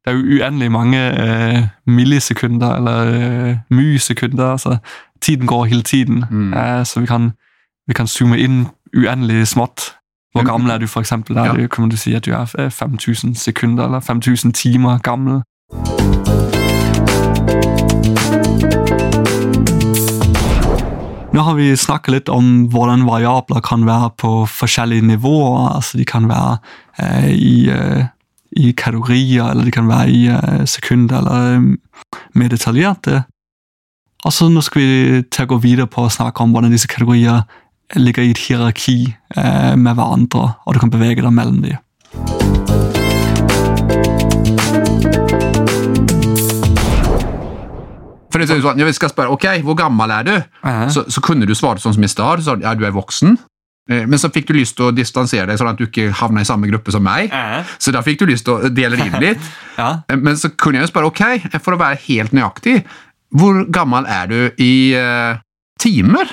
det 0.05 0.11
er 0.11 0.17
jo 0.17 0.43
uendelig 0.43 0.71
mange 0.71 0.99
eh, 0.99 1.67
millisekunder, 1.87 2.75
eller 2.75 3.13
eh, 3.15 3.57
mysekunder. 3.71 4.51
Altså, 4.51 4.77
tiden 5.21 5.47
går 5.47 5.65
hele 5.65 5.81
tiden, 5.83 6.25
Mm. 6.29 6.53
eh, 6.53 6.83
så 6.83 6.99
vi 6.99 7.05
kan, 7.05 7.31
vi 7.87 7.93
kan 7.93 8.07
zoome 8.07 8.37
inn 8.37 8.67
uendelig 8.95 9.47
smått. 9.47 9.95
Hvor 10.35 10.43
gammel 10.43 10.71
er 10.71 10.77
du, 10.77 10.87
for 10.87 10.99
eksempel? 10.99 11.35
Der 11.35 11.59
Ja. 11.59 11.67
kan 11.67 11.89
du 11.89 11.97
si 11.97 12.13
at 12.13 12.25
du 12.25 12.31
er 12.31 12.51
eh, 12.59 12.69
5000 12.71 13.35
sekunder, 13.35 13.85
eller 13.85 13.99
5000 13.99 14.53
timer 14.53 14.97
gammel. 14.97 15.41
Nå 21.35 21.41
har 21.43 21.55
vi 21.57 21.73
snakket 21.75 22.13
litt 22.13 22.29
om 22.31 22.67
hvordan 22.71 23.03
variabler 23.09 23.59
kan 23.65 23.83
være 23.87 24.09
på 24.21 24.29
forskjellige 24.47 25.03
nivåer. 25.03 25.73
Altså 25.75 25.97
de 25.99 26.05
kan 26.07 26.29
være 26.29 26.57
eh, 27.03 27.31
i, 27.35 27.55
eh, 27.69 28.05
i 28.55 28.71
kategorier, 28.71 29.49
eller 29.51 29.67
de 29.67 29.71
kan 29.75 29.89
være 29.91 30.09
i 30.15 30.21
eh, 30.31 30.63
sekunder, 30.65 31.17
eller 31.17 31.75
mer 32.39 32.47
detaljerte. 32.53 33.25
Og 34.25 34.31
så 34.33 34.47
nå 34.49 34.63
skal 34.63 34.81
vi 34.81 35.21
til 35.27 35.43
å 35.45 35.51
gå 35.51 35.59
videre 35.65 35.91
på 35.91 36.05
å 36.05 36.13
snakke 36.13 36.41
om 36.41 36.55
hvordan 36.55 36.71
disse 36.73 36.87
kategorier 36.87 37.43
ligger 37.95 38.23
i 38.25 38.31
et 38.33 38.37
hierarki 38.47 38.97
eh, 39.37 39.75
med 39.77 39.95
hverandre, 39.95 40.55
og 40.65 40.73
du 40.73 40.79
kan 40.79 40.89
bevege 40.93 41.21
deg 41.21 41.33
mellom 41.33 41.61
dem. 41.61 41.77
For 48.33 48.41
det 48.43 48.49
er 48.51 48.59
sånn, 48.59 48.81
jeg 48.83 48.95
skal 48.97 49.11
spørre 49.13 49.31
ok, 49.35 49.45
hvor 49.63 49.77
gammel 49.79 50.11
er 50.11 50.25
du, 50.27 50.33
Eh, 50.65 50.87
så, 50.91 51.05
så 51.07 51.21
kunne 51.23 51.45
du 51.47 51.53
svare 51.55 51.79
sånn 51.79 51.93
som 51.95 52.03
i 52.03 52.09
stad. 52.11 52.41
så 52.43 52.57
Ja, 52.61 52.73
du 52.75 52.83
er 52.85 52.91
voksen. 52.95 53.37
Eh, 53.89 54.03
Men 54.09 54.19
så 54.19 54.31
fikk 54.33 54.47
du 54.49 54.53
lyst 54.57 54.75
til 54.75 54.89
å 54.89 54.95
distansere 54.95 55.45
deg, 55.47 55.59
sånn 55.61 55.69
at 55.71 55.77
du 55.79 55.85
ikke 55.85 56.09
havna 56.19 56.41
i 56.41 56.47
samme 56.49 56.67
gruppe 56.67 56.91
som 56.91 57.03
meg. 57.05 57.29
eh, 57.31 57.63
Så 57.79 57.93
da 57.93 58.01
fikk 58.01 58.19
du 58.19 58.25
lyst 58.25 58.45
til 58.45 58.57
å 58.57 58.69
dele 58.73 58.97
inn 58.99 59.15
litt. 59.21 59.39
ja. 59.81 60.01
Eh, 60.09 60.17
Men 60.17 60.35
så 60.41 60.49
kunne 60.57 60.81
jeg 60.81 60.87
jo 60.89 60.91
spørre, 60.91 61.11
ok, 61.13 61.61
for 61.61 61.77
å 61.77 61.79
være 61.79 62.01
helt 62.09 62.33
nøyaktig, 62.35 62.83
hvor 63.35 63.63
gammel 63.71 64.05
er 64.07 64.27
du 64.27 64.51
i 64.63 64.95
uh, 64.95 65.37
timer? 65.81 66.29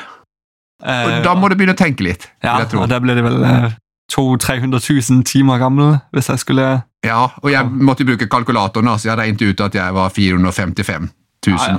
Og 0.83 1.11
Eh, 1.13 1.23
da 1.23 1.35
må 1.39 1.49
du 1.49 1.55
begynne 1.55 1.77
å 1.77 1.79
tenke 1.79 2.03
litt. 2.03 2.29
ja, 2.43 2.59
og 2.59 2.89
da 2.91 2.99
ble 3.01 3.15
det 3.15 3.23
vel 3.23 3.45
eh, 3.47 3.71
200 4.11 4.39
000-300 4.43 5.11
000 5.11 5.23
timer 5.25 5.59
gammel, 5.59 6.01
hvis 6.13 6.29
jeg 6.29 6.39
skulle 6.43 6.83
Ja, 7.07 7.31
og 7.43 7.51
jeg 7.51 7.67
måtte 7.67 8.07
bruke 8.07 8.29
kalkulatoren, 8.31 8.91
så 8.99 9.11
jeg 9.13 9.19
regnet 9.19 9.43
ut 9.43 9.61
at 9.61 9.75
jeg 9.75 9.95
var 9.95 10.11
455 10.11 11.11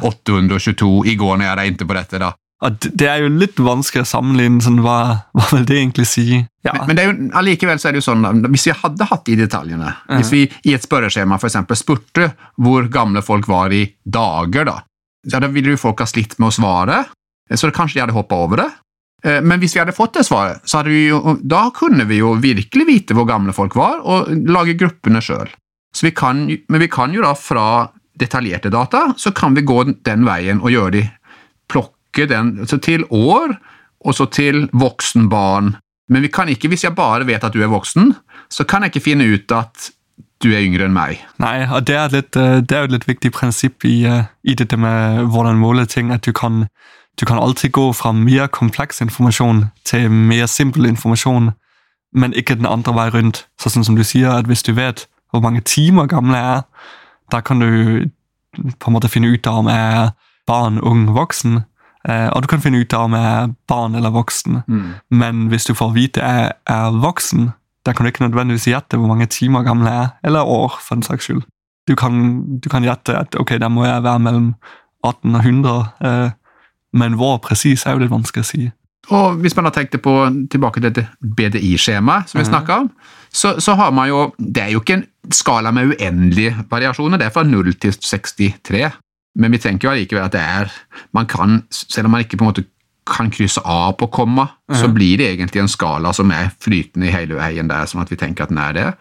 822 0.03 1.05
i 1.07 1.15
går 1.15 1.37
når 1.37 1.45
jeg 1.47 1.59
regnet 1.59 1.87
på 1.87 1.95
dette. 1.95 2.19
da. 2.19 2.33
Og 2.63 2.79
det 2.95 3.07
er 3.07 3.23
jo 3.23 3.31
litt 3.31 3.59
vanskelig 3.59 4.05
å 4.05 4.07
sammenligne, 4.07 4.61
sånn, 4.63 4.79
hva, 4.83 4.97
hva 5.35 5.47
vil 5.51 5.65
det 5.67 5.79
egentlig 5.81 6.07
si? 6.07 6.25
Ja, 6.63 6.73
Men, 6.77 6.85
men 6.87 6.95
det 6.95 7.03
er 7.03 7.09
jo, 7.11 7.15
allikevel 7.41 7.79
så 7.81 7.89
er 7.89 7.95
det 7.95 8.03
jo 8.03 8.07
sånn, 8.07 8.27
hvis 8.53 8.69
vi 8.69 8.75
hadde 8.83 9.07
hatt 9.09 9.25
de 9.27 9.35
detaljene, 9.39 9.91
hvis 10.15 10.31
vi 10.31 10.45
i 10.69 10.75
et 10.75 10.85
spørreskjema 10.85 11.39
for 11.41 11.51
eksempel 11.51 11.79
spurte 11.79 12.29
hvor 12.55 12.87
gamle 12.91 13.23
folk 13.25 13.49
var 13.51 13.75
i 13.75 13.83
dager, 14.03 14.69
da, 14.69 14.77
ja, 15.27 15.41
da 15.43 15.51
ville 15.51 15.75
jo 15.75 15.81
folk 15.81 16.03
ha 16.03 16.07
slitt 16.07 16.37
med 16.39 16.51
å 16.51 16.55
svare. 16.55 17.03
så 17.51 17.71
kanskje 17.71 17.99
de 17.99 18.05
hadde 18.05 18.15
hoppa 18.15 18.39
over 18.45 18.63
det. 18.63 18.69
Eh, 19.25 19.41
Men 19.41 19.59
hvis 19.59 19.75
vi 19.75 19.79
hadde 19.79 19.95
fått 19.95 20.13
det 20.19 20.25
svaret, 20.27 20.61
så 20.65 20.83
vi 20.83 21.07
jo, 21.07 21.37
da 21.41 21.69
kunne 21.75 22.05
vi 22.09 22.19
jo 22.21 22.35
virkelig 22.35 22.87
vite 22.87 23.17
hvor 23.17 23.27
gamle 23.29 23.53
folk 23.53 23.75
var, 23.75 24.01
og 24.03 24.31
lage 24.47 24.77
gruppene 24.79 25.21
sjøl. 25.23 25.49
Men 26.03 26.81
vi 26.81 26.87
kan 26.89 27.13
jo 27.13 27.21
da 27.21 27.33
fra 27.37 27.89
detaljerte 28.19 28.69
data, 28.69 29.13
så 29.17 29.31
kan 29.31 29.53
vi 29.55 29.61
gå 29.61 29.83
den 30.05 30.25
veien 30.25 30.61
og 30.61 30.71
gjøre 30.71 30.91
de 30.97 31.03
Plukke 31.71 32.27
den 32.29 32.67
så 32.67 32.77
til 32.77 33.05
år, 33.09 33.55
og 34.05 34.13
så 34.13 34.27
til 34.29 34.67
voksen 34.73 35.29
barn. 35.31 35.77
Men 36.11 36.21
vi 36.21 36.29
kan 36.29 36.49
ikke, 36.51 36.67
hvis 36.69 36.83
jeg 36.83 36.95
bare 36.95 37.25
vet 37.25 37.43
at 37.43 37.53
du 37.55 37.61
er 37.63 37.71
voksen, 37.71 38.11
så 38.51 38.65
kan 38.67 38.83
jeg 38.83 38.91
ikke 38.93 39.05
finne 39.07 39.25
ut 39.31 39.51
at 39.55 39.89
du 40.43 40.51
er 40.51 40.65
yngre 40.65 40.85
enn 40.89 40.93
meg. 40.93 41.21
Nei, 41.39 41.63
og 41.71 41.85
det 41.87 41.95
er, 41.95 42.11
lidt, 42.11 42.35
øh, 42.35 42.59
det 42.61 42.75
er 42.75 42.83
jo 42.83 42.89
et 42.91 42.95
litt 42.97 43.07
viktig 43.07 43.31
prinsipp 43.31 43.85
i, 43.87 44.03
øh, 44.05 44.27
i 44.43 44.57
dette 44.59 44.77
med, 44.77 45.23
hvordan 45.31 45.61
måle 45.61 45.85
ting, 45.87 46.11
at 46.11 46.25
du 46.27 46.33
kan, 46.35 46.67
du 47.21 47.25
kan 47.25 47.37
alltid 47.37 47.71
gå 47.71 47.93
fra 47.93 48.11
mere 48.11 48.47
kompleks 48.47 49.01
information 49.01 49.65
til 49.85 50.11
mere 50.11 50.47
simpel 50.47 50.85
information, 50.85 51.51
men 52.13 52.33
ikke 52.33 52.55
den 52.55 52.65
andre 52.65 52.93
vej 52.93 53.09
rundt. 53.09 53.47
Så 53.59 53.69
sådan 53.69 53.83
som 53.83 53.95
du 53.95 54.03
sier, 54.03 54.31
at 54.31 54.45
hvis 54.45 54.63
du 54.63 54.73
vet, 54.73 55.07
hvor 55.31 55.39
mange 55.39 55.61
timer 55.61 56.05
gamle 56.05 56.37
er, 56.37 56.61
da 57.31 57.39
kan 57.39 57.59
du 57.59 57.99
på 58.79 58.89
en 58.89 58.93
måte 58.93 59.09
finne 59.09 59.31
ut 59.33 59.47
av 59.47 59.63
om 59.63 59.67
jeg 59.67 60.03
er 60.03 60.09
barn, 60.47 60.79
ung, 60.81 61.07
voksen, 61.15 61.59
øh, 62.09 62.29
og 62.31 62.43
du 62.43 62.47
kan 62.47 62.61
finne 62.61 62.81
ut 62.83 62.93
av 62.93 63.07
om 63.07 63.13
jeg 63.13 63.43
er 63.43 63.47
barn 63.67 63.95
eller 63.95 64.09
voksen. 64.09 64.61
Mm. 64.67 64.93
Men 65.09 65.47
hvis 65.47 65.65
du 65.65 65.73
får 65.73 65.93
vite 65.95 66.21
at 66.21 66.35
jeg 66.35 66.51
er 66.67 66.99
voksen, 67.01 67.51
da 67.85 67.93
kan 67.93 68.03
du 68.03 68.07
ikke 68.07 68.23
nødvendigvis 68.23 68.65
gjette, 68.65 68.97
hvor 68.97 69.07
mange 69.07 69.25
timer 69.25 69.63
gamle 69.63 69.89
er, 69.89 70.07
eller 70.23 70.41
år, 70.41 70.79
for 70.87 70.95
den 70.95 71.03
saks 71.03 71.23
skyld. 71.23 71.41
Du 71.87 71.95
kan, 71.95 72.43
du 72.59 72.69
kan 72.69 72.83
gjette, 72.83 73.17
at 73.17 73.35
ok, 73.39 73.57
da 73.59 73.67
må 73.67 73.85
jeg 73.85 74.03
være 74.03 74.19
mellom 74.19 74.53
18 75.03 75.35
og 75.35 75.41
100, 75.41 75.85
øh, 76.05 76.29
men 76.93 77.15
hva 77.19 77.37
presis 77.41 77.85
er 77.85 77.93
jo 77.93 77.99
litt 78.03 78.11
vanskelig 78.13 78.43
å 78.43 78.49
si. 78.51 78.71
Og 79.11 79.39
hvis 79.43 79.55
man 79.57 79.65
da 79.67 79.71
tenkte 79.75 79.99
på 79.99 80.13
tilbake 80.49 80.79
til 80.79 80.89
dette 80.91 81.07
BDI-skjemaet 81.21 82.29
som 82.29 82.39
vi 82.39 82.45
Mhm. 82.45 82.51
snakka 82.53 82.77
om, 82.81 82.91
så, 83.33 83.59
så 83.59 83.75
har 83.75 83.91
man 83.91 84.07
jo 84.09 84.33
Det 84.39 84.63
er 84.63 84.71
jo 84.71 84.79
ikke 84.79 84.93
en 84.93 85.07
skala 85.31 85.71
med 85.73 85.87
uendelige 85.97 86.65
variasjoner, 86.69 87.17
det 87.17 87.25
er 87.27 87.29
fra 87.31 87.43
0 87.43 87.73
til 87.73 87.91
63. 87.91 88.91
Men 89.35 89.51
vi 89.51 89.57
tenker 89.57 89.87
jo 89.87 89.91
allikevel 89.95 90.23
at 90.25 90.31
det 90.31 90.41
er 90.41 90.71
man 91.13 91.25
kan, 91.25 91.63
Selv 91.71 92.05
om 92.05 92.11
man 92.11 92.21
ikke 92.23 92.37
på 92.37 92.45
en 92.45 92.51
måte 92.53 92.65
kan 93.05 93.29
krysse 93.29 93.59
av 93.65 93.97
på 93.97 94.07
komma, 94.11 94.47
så 94.71 94.87
Mhm. 94.87 94.93
blir 94.93 95.17
det 95.17 95.37
egentlig 95.37 95.59
en 95.61 95.67
skala 95.67 96.13
som 96.13 96.31
er 96.31 96.51
flytende 96.61 97.07
i 97.07 97.11
hele 97.11 97.35
veien 97.35 97.67
der, 97.67 97.85
sånn 97.85 98.01
at 98.01 98.09
vi 98.09 98.15
tenker 98.15 98.43
at 98.43 98.49
den 98.49 98.57
er 98.59 98.71
det. 98.73 98.93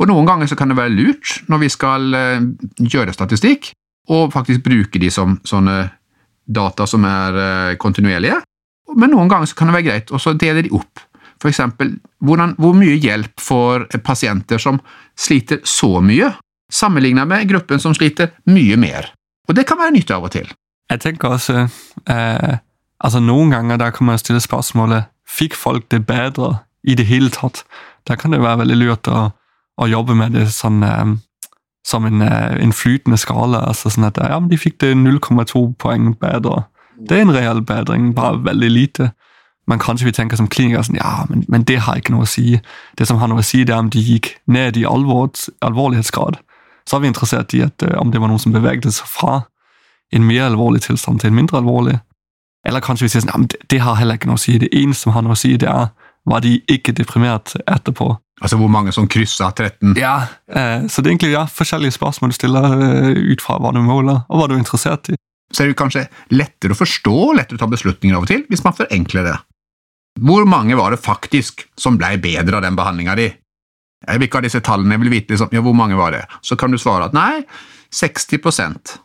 Og 0.00 0.08
noen 0.08 0.26
ganger 0.26 0.46
så 0.48 0.56
kan 0.56 0.68
det 0.68 0.76
være 0.78 0.96
lurt, 0.96 1.42
når 1.48 1.58
vi 1.60 1.68
skal 1.68 2.14
eh, 2.14 2.40
gjøre 2.80 3.12
statistikk, 3.12 3.72
å 4.08 4.30
faktisk 4.32 4.62
bruke 4.62 4.98
de 4.98 5.10
som 5.10 5.38
sånne 5.44 5.90
data 6.44 6.86
som 6.86 7.04
er 7.08 7.38
eh, 7.38 7.76
kontinuerlige. 7.80 8.40
Men 8.98 9.14
noen 9.14 9.30
ganger 9.30 9.52
kan 9.56 9.70
det 9.70 9.78
være 9.78 9.88
greit 9.88 10.12
å 10.12 10.36
dele 10.38 10.64
de 10.66 10.72
opp. 10.76 11.02
For 11.42 11.50
eksempel, 11.50 11.96
hvordan, 12.22 12.54
hvor 12.60 12.74
mye 12.78 12.98
hjelp 13.02 13.40
får 13.42 13.88
pasienter 14.06 14.62
som 14.62 14.78
sliter 15.18 15.62
så 15.66 15.96
mye, 16.04 16.30
sammenlignet 16.72 17.28
med 17.28 17.48
gruppen 17.50 17.82
som 17.82 17.94
sliter 17.96 18.30
mye 18.48 18.78
mer. 18.80 19.10
Og 19.48 19.56
det 19.58 19.66
kan 19.68 19.80
være 19.80 19.96
nyttig 19.96 20.14
av 20.14 20.28
og 20.28 20.34
til. 20.34 20.46
Jeg 20.92 21.02
tenker 21.02 21.34
også, 21.34 21.66
eh, 22.10 22.58
altså 23.02 23.20
Noen 23.20 23.50
ganger 23.50 23.80
der 23.80 23.90
kan 23.90 24.06
man 24.06 24.20
stille 24.20 24.40
spørsmålet 24.40 25.10
fikk 25.26 25.56
folk 25.56 25.88
det 25.90 26.04
bedre 26.06 26.60
i 26.86 26.94
det 26.94 27.06
hele 27.08 27.30
tatt. 27.30 27.64
Der 28.08 28.16
kan 28.16 28.32
det 28.32 28.42
være 28.42 28.62
veldig 28.62 28.78
lurt 28.78 29.08
å, 29.08 29.30
å 29.78 29.88
jobbe 29.88 30.14
med 30.18 30.34
det 30.36 30.48
sånn 30.52 30.82
øh, 30.82 31.16
som 31.86 32.06
en, 32.06 32.22
øh, 32.22 32.62
en 32.62 32.72
flytende 32.72 33.18
skala, 33.18 33.64
altså 33.68 33.90
sånn 33.90 34.06
at 34.06 34.20
ja, 34.22 34.38
de 34.40 34.58
fikk 34.58 34.80
det 34.80 34.94
0,2 34.94 35.74
poeng 35.78 36.12
bedre. 36.20 36.64
Det 37.08 37.18
er 37.18 37.26
en 37.26 37.34
reell 37.34 37.62
bedring, 37.66 38.14
bare 38.14 38.44
veldig 38.44 38.70
lite. 38.70 39.10
Men 39.66 39.78
kanskje 39.78 40.06
vi 40.06 40.12
tenker 40.12 40.36
som 40.36 40.48
klinikere 40.50 40.84
sånn, 40.86 40.98
ja, 40.98 41.24
men, 41.28 41.44
men 41.48 41.64
det 41.66 41.80
har 41.86 41.98
ikke 41.98 42.14
noe 42.14 42.26
å 42.26 42.30
si. 42.30 42.60
Det 42.98 43.06
som 43.06 43.18
har 43.18 43.30
noe 43.30 43.42
å 43.42 43.46
si, 43.46 43.64
det 43.64 43.74
er, 43.74 43.82
om 43.82 43.90
de 43.90 44.02
gikk 44.02 44.34
ned 44.46 44.78
i 44.78 44.86
alvor, 44.86 45.30
alvorlighetsgrad. 45.62 46.38
Så 46.86 46.96
er 46.96 47.04
vi 47.04 47.10
interessert 47.12 47.54
i, 47.54 47.62
at, 47.66 47.82
øh, 47.86 47.98
om 48.00 48.10
det 48.10 48.22
var 48.22 48.30
noen 48.30 48.42
som 48.42 48.54
beveget 48.54 48.90
seg 48.94 49.10
fra 49.10 49.42
en 50.12 50.26
mer 50.26 50.48
alvorlig 50.50 50.82
tilstand 50.84 51.22
til 51.22 51.30
en 51.30 51.38
mindre 51.38 51.62
alvorlig. 51.62 51.98
Eller 52.66 52.84
kanskje 52.84 53.06
vi 53.06 53.12
sier 53.14 53.24
sånn, 53.24 53.32
ja, 53.32 53.40
men 53.42 53.50
det, 53.50 53.62
det 53.72 53.80
har 53.82 53.98
heller 53.98 54.18
ikke 54.18 54.30
noe 54.30 54.38
å 54.38 54.42
si. 54.42 54.58
Det 54.60 54.70
eneste, 54.70 55.06
som 55.06 55.16
har 55.16 55.24
noe 55.26 55.34
å 55.34 55.40
si, 55.40 55.54
det 55.58 55.70
er, 55.70 55.90
var 56.28 56.42
de 56.44 56.58
ikke 56.70 56.94
deprimert 56.94 57.54
etterpå. 57.66 58.12
Altså 58.40 58.56
hvor 58.58 58.70
mange 58.72 58.94
som 58.94 59.06
krysser 59.10 59.52
13. 59.52 59.92
Ja, 60.00 60.14
eh, 60.48 60.86
så 60.88 61.02
det 61.02 61.10
er 61.10 61.12
egentlig 61.12 61.34
ja, 61.34 61.44
forskjellige 61.46 61.94
spørsmål 61.98 62.32
du 62.32 62.36
stiller 62.38 62.78
ut 63.18 63.44
fra, 63.44 63.58
hva 63.60 63.74
du 63.74 63.82
måler, 63.84 64.24
og 64.28 64.40
hva 64.40 64.48
du 64.48 64.56
er 64.56 64.62
interessert 64.62 65.12
i. 65.12 65.18
så 65.52 65.62
er 65.62 65.68
det 65.68 65.76
kanskje 65.76 66.06
lettere 66.32 66.72
å 66.72 66.78
forstå, 66.78 67.16
lettere 67.36 67.60
å 67.60 67.60
ta 67.60 67.68
beslutninger 67.68 68.16
av 68.16 68.24
og 68.24 68.30
til, 68.30 68.46
hvis 68.48 68.64
man 68.64 68.76
forenkler 68.76 69.28
det. 69.28 69.36
Hvor 70.20 70.46
mange 70.48 70.76
var 70.76 70.92
det 70.92 71.00
faktisk 71.04 71.66
som 71.78 71.98
ble 72.00 72.16
bedre 72.24 72.56
av 72.56 72.64
den 72.64 72.76
behandlinga 72.76 73.16
di? 73.20 73.28
Ikke 74.16 74.40
ha 74.40 74.44
disse 74.44 74.62
tallene, 74.64 74.98
vil 75.00 75.12
vite 75.12 75.34
liksom, 75.34 75.52
ja, 75.54 75.62
hvor 75.62 75.76
mange 75.76 75.96
var 75.96 76.16
det? 76.16 76.24
Så 76.42 76.56
kan 76.58 76.72
du 76.72 76.80
svare 76.80 77.08
at 77.08 77.16
nei, 77.16 77.44
60% 77.94 78.96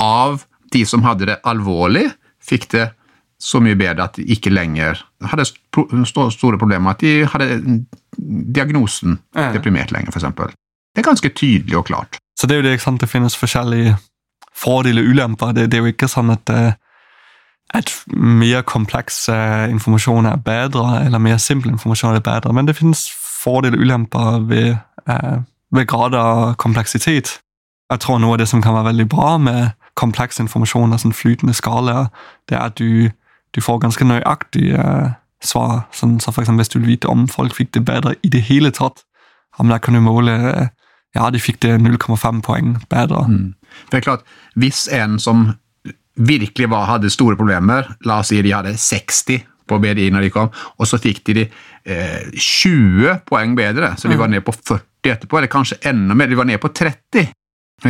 av 0.00 0.44
de 0.72 0.86
som 0.86 1.02
hadde 1.04 1.28
det 1.28 1.40
alvorlig, 1.44 2.06
fikk 2.40 2.70
det 2.72 2.86
så 3.40 3.60
mye 3.62 3.78
bedre 3.78 4.06
at 4.06 4.18
de 4.18 4.26
ikke 4.34 4.52
lenger 4.52 5.00
hadde 5.30 5.46
store 5.48 6.58
problemer 6.60 6.92
at 6.92 7.00
de 7.00 7.24
hadde 7.28 7.56
diagnosen 8.54 9.18
Ja. 9.36 9.52
deprimert 9.52 9.92
lenger, 9.92 10.10
f.eks. 10.12 10.24
Det 10.94 10.98
er 11.04 11.06
ganske 11.06 11.28
tydelig 11.28 11.76
og 11.76 11.84
klart. 11.84 12.18
Så 12.38 12.46
det 12.46 12.54
er 12.54 12.62
jo 12.62 12.62
det, 12.62 12.72
ikke 12.72 12.84
sant? 12.84 13.00
Det 13.00 13.08
finnes 13.08 13.36
forskjellige 13.36 13.96
fordele 14.56 15.00
og 15.00 15.06
ulemper. 15.12 15.52
Det, 15.52 15.68
det 15.70 15.78
er 15.78 15.82
jo 15.84 15.92
ikke 15.92 16.08
sånn 16.08 16.30
at, 16.30 16.50
øh, 16.50 16.72
at 17.74 17.92
mer 18.16 18.62
kompleks 18.62 19.28
information 19.70 20.26
er 20.26 20.36
bedre, 20.36 21.04
eller 21.04 21.18
mer 21.18 21.36
simpel 21.36 21.70
informasjon 21.70 22.16
er 22.16 22.20
bedre, 22.20 22.52
men 22.52 22.66
det 22.66 22.76
finnes 22.76 23.06
fordele 23.42 23.76
og 23.78 23.80
ulemper 23.86 24.40
ved, 24.48 24.76
øh, 25.08 25.38
ved 25.72 25.86
grad 25.86 26.14
av 26.14 26.54
kompleksitet. 26.54 27.38
Jeg 27.90 28.00
tror 28.00 28.18
noe 28.18 28.32
av 28.32 28.38
det, 28.38 28.48
som 28.48 28.62
kan 28.62 28.74
være 28.74 28.84
veldig 28.84 29.08
bra 29.08 29.36
med 29.38 29.70
kompleks 29.94 30.40
informasjon, 30.40 30.92
og 30.92 31.00
en 31.04 31.12
flytende 31.12 31.54
skala, 31.54 32.06
det 32.48 32.56
er, 32.56 32.62
at 32.62 32.78
du, 32.78 33.10
du 33.54 33.60
får 33.60 33.78
ganske 33.78 34.04
nøyaktig 34.04 34.72
øh, 34.74 35.10
svar. 35.44 35.86
Sådan, 35.92 36.20
så 36.20 36.32
for 36.32 36.42
eksempel, 36.42 36.64
hvis 36.64 36.68
du 36.68 36.78
vil 36.78 36.88
vite, 36.94 37.08
om 37.08 37.28
folk 37.28 37.54
fikk 37.56 37.74
det 37.74 37.84
bedre 37.84 38.14
i 38.22 38.28
det 38.28 38.42
hele 38.48 38.70
tatt, 38.70 39.04
om 39.58 39.68
der 39.68 39.78
kan 39.78 39.94
du 39.94 40.00
måle, 40.00 40.32
øh, 40.32 40.66
ja, 41.14 41.30
de 41.30 41.40
fikk 41.40 41.62
det 41.62 41.80
0,5 41.80 42.40
poeng 42.40 42.76
bedre. 42.90 43.26
Mm. 43.28 43.54
Det 43.90 43.98
er 43.98 44.06
klart, 44.06 44.26
hvis 44.54 44.88
en 44.92 45.18
som 45.18 45.50
virkelig 46.16 46.70
var, 46.70 46.86
hadde 46.86 47.10
store 47.10 47.36
problemer, 47.36 47.88
la 48.04 48.20
oss 48.20 48.30
si 48.32 48.42
de 48.42 48.52
hadde 48.54 48.76
60 48.76 49.44
på 49.70 49.78
BDI 49.78 50.10
når 50.10 50.26
de 50.26 50.32
kom, 50.34 50.50
og 50.50 50.88
så 50.88 50.98
fikk 51.00 51.22
de 51.28 51.36
de 51.40 51.44
eh, 51.86 52.30
20 52.34 53.20
poeng 53.28 53.54
bedre, 53.56 53.94
så 53.96 54.10
de 54.10 54.18
var 54.18 54.30
ned 54.30 54.44
på 54.46 54.54
40 54.54 55.14
etterpå, 55.14 55.38
eller 55.38 55.52
kanskje 55.52 55.80
enda 55.88 56.14
mer, 56.14 56.28
de 56.28 56.38
var 56.38 56.48
ned 56.48 56.60
på 56.60 56.72
30. 56.74 57.30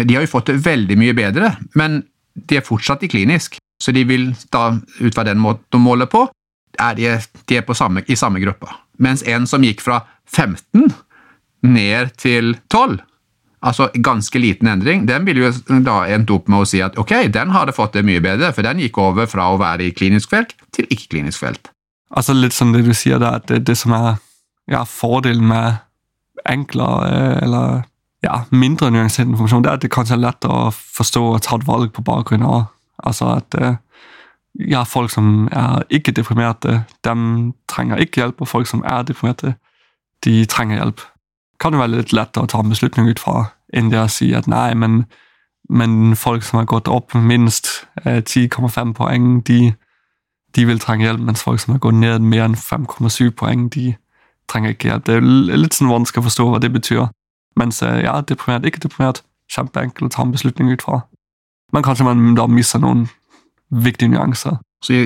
De 0.04 0.14
har 0.14 0.22
jo 0.22 0.30
fått 0.30 0.52
det 0.52 0.60
veldig 0.62 0.98
mye 1.00 1.16
bedre, 1.16 1.54
men 1.74 2.02
de 2.34 2.60
er 2.60 2.66
fortsatt 2.66 3.02
i 3.02 3.10
klinisk, 3.10 3.58
så 3.80 3.92
de 3.96 4.04
vil 4.06 4.30
da, 4.52 4.74
ut 5.00 5.16
fra 5.16 5.24
den 5.26 5.40
måten 5.42 5.66
de 5.72 5.80
måler 5.82 6.10
på, 6.10 6.26
er 6.80 6.96
de, 6.98 7.12
de 7.48 7.60
er 7.60 7.76
samme, 7.76 8.02
i 8.08 8.16
samme 8.16 8.40
gruppa. 8.42 8.80
Mens 8.98 9.22
en 9.28 9.46
som 9.48 9.64
gikk 9.64 9.82
fra 9.84 10.02
15 10.28 10.90
ned 11.66 12.14
til 12.20 12.54
12, 12.72 13.00
altså 13.60 13.90
ganske 14.04 14.40
liten 14.40 14.68
endring, 14.68 15.04
den 15.08 15.26
ville 15.28 15.48
jo 15.48 15.80
da 15.84 16.02
endt 16.08 16.32
opp 16.32 16.48
med 16.48 16.64
å 16.64 16.68
si 16.68 16.80
at 16.84 16.96
ok, 17.00 17.28
den 17.32 17.52
hadde 17.54 17.76
fått 17.76 17.98
det 17.98 18.06
mye 18.08 18.22
bedre, 18.24 18.52
for 18.56 18.66
den 18.66 18.80
gikk 18.80 18.98
over 19.00 19.28
fra 19.28 19.50
å 19.52 19.60
være 19.60 19.88
i 19.88 19.94
klinisk 19.96 20.32
felt 20.32 20.56
til 20.76 20.88
ikke-klinisk 20.88 21.44
felt. 21.44 21.70
Altså 22.10 22.34
Litt 22.34 22.56
som 22.56 22.72
det, 22.74 22.82
du 22.88 22.94
sier, 22.96 23.20
der, 23.22 23.38
at 23.38 23.46
det, 23.50 23.62
det 23.68 23.76
som 23.78 23.94
er 23.94 24.16
ja, 24.70 24.82
fordelen 24.88 25.46
med 25.50 25.80
enklere 26.48 27.10
øh, 27.10 27.36
eller 27.44 27.82
ja, 28.24 28.42
mindre 28.50 28.90
nyansert 28.92 29.28
informasjon, 29.28 29.64
det 29.64 29.70
er, 29.70 29.78
at 29.78 29.84
det 29.84 29.92
kanskje 29.92 30.16
er 30.16 30.24
lettere 30.24 30.66
å 30.66 30.72
forstå 30.74 31.22
og 31.34 31.42
ta 31.44 31.56
et 31.56 31.68
valg 31.68 31.92
på 31.96 32.04
bakgrunn 32.04 32.44
av. 32.46 32.66
Altså 33.06 33.30
at 33.36 33.56
øh, 33.60 33.78
ja, 34.58 34.82
folk, 34.82 35.10
som 35.10 35.48
er 35.52 35.82
ikke 35.90 36.12
deprimerte, 36.12 36.84
dem 37.04 37.54
trenger 37.68 37.96
ikke 37.96 38.20
hjelp, 38.20 38.40
og 38.40 38.48
folk, 38.48 38.66
som 38.66 38.82
er 38.86 39.02
deprimerte, 39.02 39.54
de 40.24 40.44
trenger 40.44 40.76
hjelp. 40.76 40.96
Det 40.96 41.60
Kan 41.60 41.72
det 41.72 41.80
være 41.80 41.96
litt 41.96 42.12
lettere 42.12 42.44
å 42.44 42.48
ta 42.48 42.60
en 42.60 42.72
beslutning 42.72 43.08
ut 43.08 43.20
fra, 43.20 43.52
end 43.72 43.92
det 43.92 44.00
å 44.00 44.08
si 44.08 44.32
at 44.34 44.46
nei, 44.48 44.74
men, 44.74 45.04
men 45.68 46.16
folk, 46.16 46.42
som 46.42 46.58
har 46.58 46.66
gått 46.66 46.88
opp 46.88 47.14
mindst 47.14 47.86
øh, 48.06 48.22
10,5 48.24 48.94
poeng, 48.96 49.42
de, 49.44 49.74
de 50.56 50.66
vil 50.66 50.80
trenge 50.80 51.04
hjelp, 51.04 51.20
mens 51.20 51.42
folk, 51.42 51.60
som 51.60 51.74
har 51.74 51.82
gått 51.84 52.00
ned 52.00 52.24
mer 52.24 52.46
enn 52.48 52.56
5,7 52.56 53.30
poeng, 53.36 53.68
de 53.70 53.94
trenger 54.48 54.74
ikke 54.74 54.88
hjelp. 54.88 55.06
Det 55.06 55.18
er 55.20 55.56
litt 55.60 55.76
sånn 55.76 55.92
vanskelig 55.92 56.24
å 56.24 56.28
forstå, 56.30 56.48
hva 56.50 56.62
det 56.64 56.72
betyr. 56.72 57.06
Mens 57.60 57.82
øh, 57.82 58.00
ja, 58.02 58.18
deprimert, 58.24 58.64
ikke 58.66 58.82
deprimert, 58.88 59.22
kjempeenkelt 59.50 60.08
å 60.08 60.14
ta 60.16 60.24
en 60.24 60.34
beslutning 60.34 60.72
ut 60.72 60.82
fra. 60.82 61.04
Men 61.72 61.84
kanskje 61.86 62.08
man 62.08 62.34
da 62.34 62.48
mister 62.50 62.80
nogle 62.82 63.06
vigtige 63.70 64.10
nyanser. 64.12 64.58
Så 64.84 64.96
i 64.96 65.02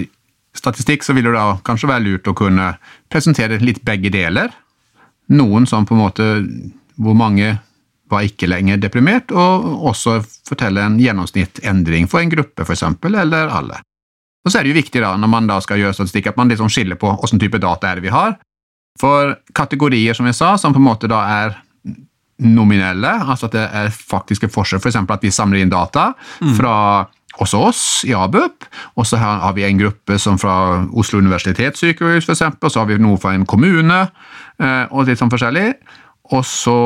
statistikk 0.56 1.04
så 1.04 1.14
vil 1.16 1.28
det 1.28 1.36
da 1.36 1.58
kanskje 1.66 1.90
være 1.90 2.04
lurt 2.04 2.30
å 2.30 2.36
kunne 2.38 2.74
presentere 3.12 3.60
litt 3.62 3.82
begge 3.84 4.12
deler. 4.14 4.52
Noen 5.34 5.66
som 5.66 5.86
på 5.86 5.96
en 5.96 6.04
måte 6.04 6.28
hvor 7.00 7.16
mange 7.18 7.56
var 8.12 8.26
ikke 8.26 8.48
lenger 8.50 8.78
deprimert, 8.78 9.32
og 9.32 9.86
også 9.90 10.18
fortelle 10.46 10.84
en 10.84 11.00
gjennomsnittendring 11.00 12.06
for 12.10 12.20
en 12.20 12.32
gruppe, 12.32 12.62
f.eks., 12.62 12.84
eller 13.08 13.50
alle. 13.50 13.80
Og 14.44 14.52
så 14.52 14.60
er 14.60 14.66
det 14.66 14.74
jo 14.74 14.80
viktig 14.82 15.00
da, 15.00 15.14
når 15.16 15.30
man 15.32 15.48
da 15.48 15.56
skal 15.64 15.80
gjøre 15.80 15.96
statistikk, 15.96 16.28
at 16.30 16.38
man 16.38 16.52
liksom 16.52 16.68
skiller 16.72 17.00
på 17.00 17.14
hvilken 17.16 17.40
type 17.40 17.60
data 17.62 17.90
er 17.90 17.98
det 17.98 18.06
vi 18.06 18.12
har. 18.12 18.36
For 19.00 19.32
kategorier, 19.56 20.14
som 20.14 20.28
jeg 20.28 20.36
sa, 20.36 20.52
som 20.60 20.74
på 20.74 20.82
en 20.82 20.86
måte 20.86 21.10
da 21.10 21.22
er 21.40 21.56
nominelle, 22.44 23.10
altså 23.24 23.48
at 23.48 23.56
det 23.56 23.64
er 23.80 23.94
faktiske 23.94 24.50
forskjell, 24.52 24.82
f.eks. 24.82 25.00
For 25.00 25.16
at 25.16 25.24
vi 25.24 25.32
samler 25.34 25.64
inn 25.64 25.72
data 25.72 26.10
fra 26.58 26.76
hos 27.38 27.54
oss 27.54 27.82
i 28.06 28.14
ABUP, 28.14 28.66
og 28.94 29.06
så 29.08 29.18
har 29.18 29.52
vi 29.56 29.66
en 29.66 29.80
gruppe 29.80 30.18
som 30.22 30.38
fra 30.38 30.84
Oslo 30.94 31.18
universitetssykehus, 31.18 32.28
og 32.30 32.38
så 32.38 32.80
har 32.80 32.88
vi 32.90 33.00
noe 33.02 33.18
fra 33.20 33.34
en 33.34 33.46
kommune, 33.46 34.00
eh, 34.62 34.84
og 34.90 35.08
litt 35.08 35.22
sånn 35.22 35.32
forskjellig. 35.32 35.72
Og 36.32 36.40
så 36.48 36.76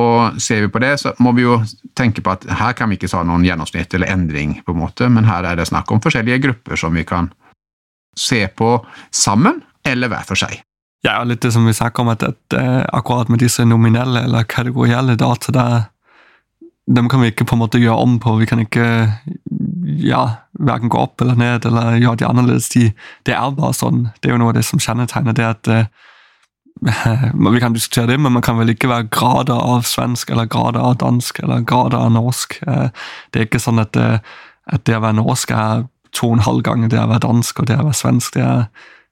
ser 0.43 0.65
vi 0.65 0.71
på 0.75 0.81
det, 0.83 0.97
så 0.99 1.13
må 1.23 1.31
vi 1.37 1.45
jo 1.45 1.61
tenke 1.99 2.25
på 2.25 2.33
at 2.33 2.47
her 2.59 2.73
kan 2.75 2.91
vi 2.91 2.97
ikke 2.99 3.13
ha 3.15 3.23
noen 3.27 3.45
gjennomsnitt 3.47 3.93
eller 3.95 4.11
endring, 4.11 4.57
på 4.67 4.75
en 4.75 4.81
måte, 4.81 5.11
men 5.13 5.29
her 5.29 5.47
er 5.47 5.61
det 5.61 5.69
snakk 5.71 5.93
om 5.95 6.03
forskjellige 6.03 6.43
grupper 6.49 6.81
som 6.81 6.97
vi 6.97 7.05
kan 7.07 7.31
se 8.19 8.41
på 8.49 8.73
sammen, 9.15 9.63
eller 9.87 10.11
hver 10.11 10.27
for 10.27 10.41
seg. 10.41 10.59
Ja, 11.07 11.21
litt 11.23 11.45
det 11.45 11.53
som 11.55 11.69
vi 11.69 11.77
snakker 11.77 12.03
om, 12.03 12.11
at, 12.11 12.25
at 12.27 12.59
eh, 12.59 12.83
akkurat 12.91 13.31
med 13.31 13.39
disse 13.45 13.63
nominelle 13.63 14.25
eller 14.27 14.49
kategorielle 14.51 15.15
data, 15.21 15.55
der, 15.55 15.87
dem 16.91 17.09
kan 17.09 17.23
vi 17.23 17.31
ikke 17.31 17.47
på 17.47 17.55
en 17.55 17.63
måte 17.63 17.79
gjøre 17.79 18.03
om 18.03 18.19
på. 18.19 18.35
Vi 18.41 18.49
kan 18.51 18.65
ikke 18.65 18.89
ja, 19.89 20.23
hverken 20.59 20.91
går 20.93 21.07
opp 21.09 21.23
eller 21.25 21.39
ned 21.39 21.67
eller 21.69 21.97
gjør 21.97 22.19
de 22.21 22.29
annerledes. 22.29 22.69
De, 22.75 22.91
det 23.27 23.35
er 23.35 23.57
bare 23.57 23.77
sånn. 23.77 24.09
Det 24.21 24.29
er 24.29 24.37
jo 24.37 24.43
noe 24.43 24.53
av 24.53 24.59
det 24.59 24.67
som 24.69 24.83
kjennetegner 24.83 25.37
det 25.37 25.47
at 25.49 25.73
eh, 25.73 25.89
Vi 27.55 27.61
kan 27.61 27.75
diskutere 27.75 28.07
det, 28.07 28.21
men 28.23 28.33
man 28.33 28.43
kan 28.43 28.59
vel 28.59 28.71
ikke 28.71 28.91
være 28.91 29.09
grader 29.11 29.59
av 29.59 29.83
svensk 29.89 30.31
eller 30.31 30.47
grader 30.47 30.79
av 30.79 30.99
dansk 31.01 31.41
eller 31.43 31.65
grader 31.67 31.99
av 31.99 32.13
norsk. 32.15 32.61
Eh, 32.67 32.91
det 33.33 33.41
er 33.41 33.49
ikke 33.49 33.63
sånn 33.63 33.83
at, 33.83 33.97
eh, 33.99 34.21
at 34.71 34.85
det 34.87 34.99
å 34.99 35.03
være 35.03 35.19
norsk 35.19 35.55
er 35.57 35.89
to 36.15 36.31
og 36.31 36.39
en 36.39 36.47
halv 36.47 36.63
ganger 36.67 36.93
det 36.93 37.01
å 37.03 37.09
være 37.11 37.27
dansk, 37.27 37.61
og 37.61 37.67
det 37.71 37.81
å 37.81 37.89
være 37.89 37.99
svensk 37.99 38.39
det 38.39 38.45
er 38.47 38.69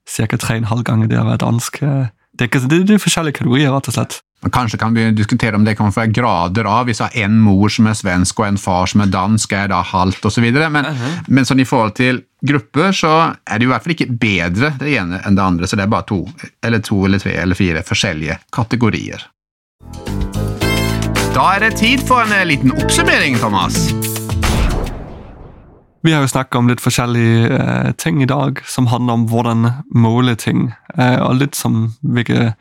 ca. 0.06 0.38
tre 0.38 0.56
og 0.56 0.62
en 0.62 0.70
halv 0.70 0.86
ganger 0.86 1.10
det 1.10 1.18
å 1.20 1.26
være 1.26 1.42
dansk. 1.42 1.82
Eh, 1.82 2.06
Det 2.36 2.44
er, 2.44 2.48
ikke, 2.50 2.68
det, 2.68 2.78
det 2.86 2.94
er 2.94 3.00
forskjellige 3.00 3.38
kategorier, 3.38 3.70
rett 3.72 3.88
og 3.88 3.94
slett. 3.96 4.18
Men 4.46 4.52
Kanskje 4.54 4.78
kan 4.78 4.94
vi 4.94 5.10
diskutere 5.10 5.56
om 5.56 5.64
det 5.66 5.74
kan 5.74 5.90
være 5.90 6.12
grader 6.14 6.68
av, 6.70 6.84
hvis 6.86 7.00
jeg 7.02 7.10
har 7.10 7.24
en 7.26 7.38
mor 7.42 7.66
som 7.72 7.88
er 7.90 7.96
svensk 7.98 8.38
og 8.38 8.44
en 8.46 8.58
far 8.62 8.86
som 8.86 9.00
er 9.02 9.08
dansk, 9.10 9.56
er 9.58 9.72
da 9.72 9.80
halvt 9.82 10.28
osv. 10.30 10.44
Men, 10.70 10.86
men 11.26 11.48
sånn 11.48 11.64
i 11.64 11.66
forhold 11.66 11.96
til 11.98 12.20
grupper, 12.46 12.92
så 12.94 13.10
er 13.42 13.58
det 13.58 13.66
jo 13.66 13.72
i 13.72 13.74
hvert 13.74 13.82
fall 13.82 13.94
ikke 13.96 14.14
bedre 14.22 14.70
det 14.78 14.92
ene 15.00 15.18
enn 15.26 15.34
det 15.34 15.42
andre, 15.42 15.66
så 15.66 15.74
det 15.74 15.82
er 15.82 15.90
bare 15.90 16.06
to 16.06 16.20
eller 16.62 16.84
to 16.86 17.00
eller 17.08 17.24
tre 17.24 17.32
eller 17.42 17.58
fire 17.58 17.82
forskjellige 17.88 18.36
kategorier. 18.54 19.24
Da 21.34 21.48
er 21.56 21.66
det 21.66 21.72
tid 21.82 22.06
for 22.06 22.22
en 22.22 22.36
eh, 22.36 22.46
liten 22.46 22.70
oppsummering, 22.70 23.40
Thomas. 23.42 23.80
Vi 26.06 26.14
har 26.14 26.22
jo 26.22 26.30
snakket 26.30 26.60
om 26.60 26.70
litt 26.70 26.86
forskjellige 26.86 27.50
eh, 27.58 27.90
ting 27.98 28.22
i 28.22 28.30
dag 28.30 28.62
som 28.62 28.86
handler 28.94 29.18
om 29.18 29.26
hvordan 29.34 29.72
måle 29.90 30.38
ting. 30.38 30.68
Eh, 30.94 31.18
og 31.18 31.42
litt 31.42 31.58
som 31.58 31.96
hvilke, 32.06 32.52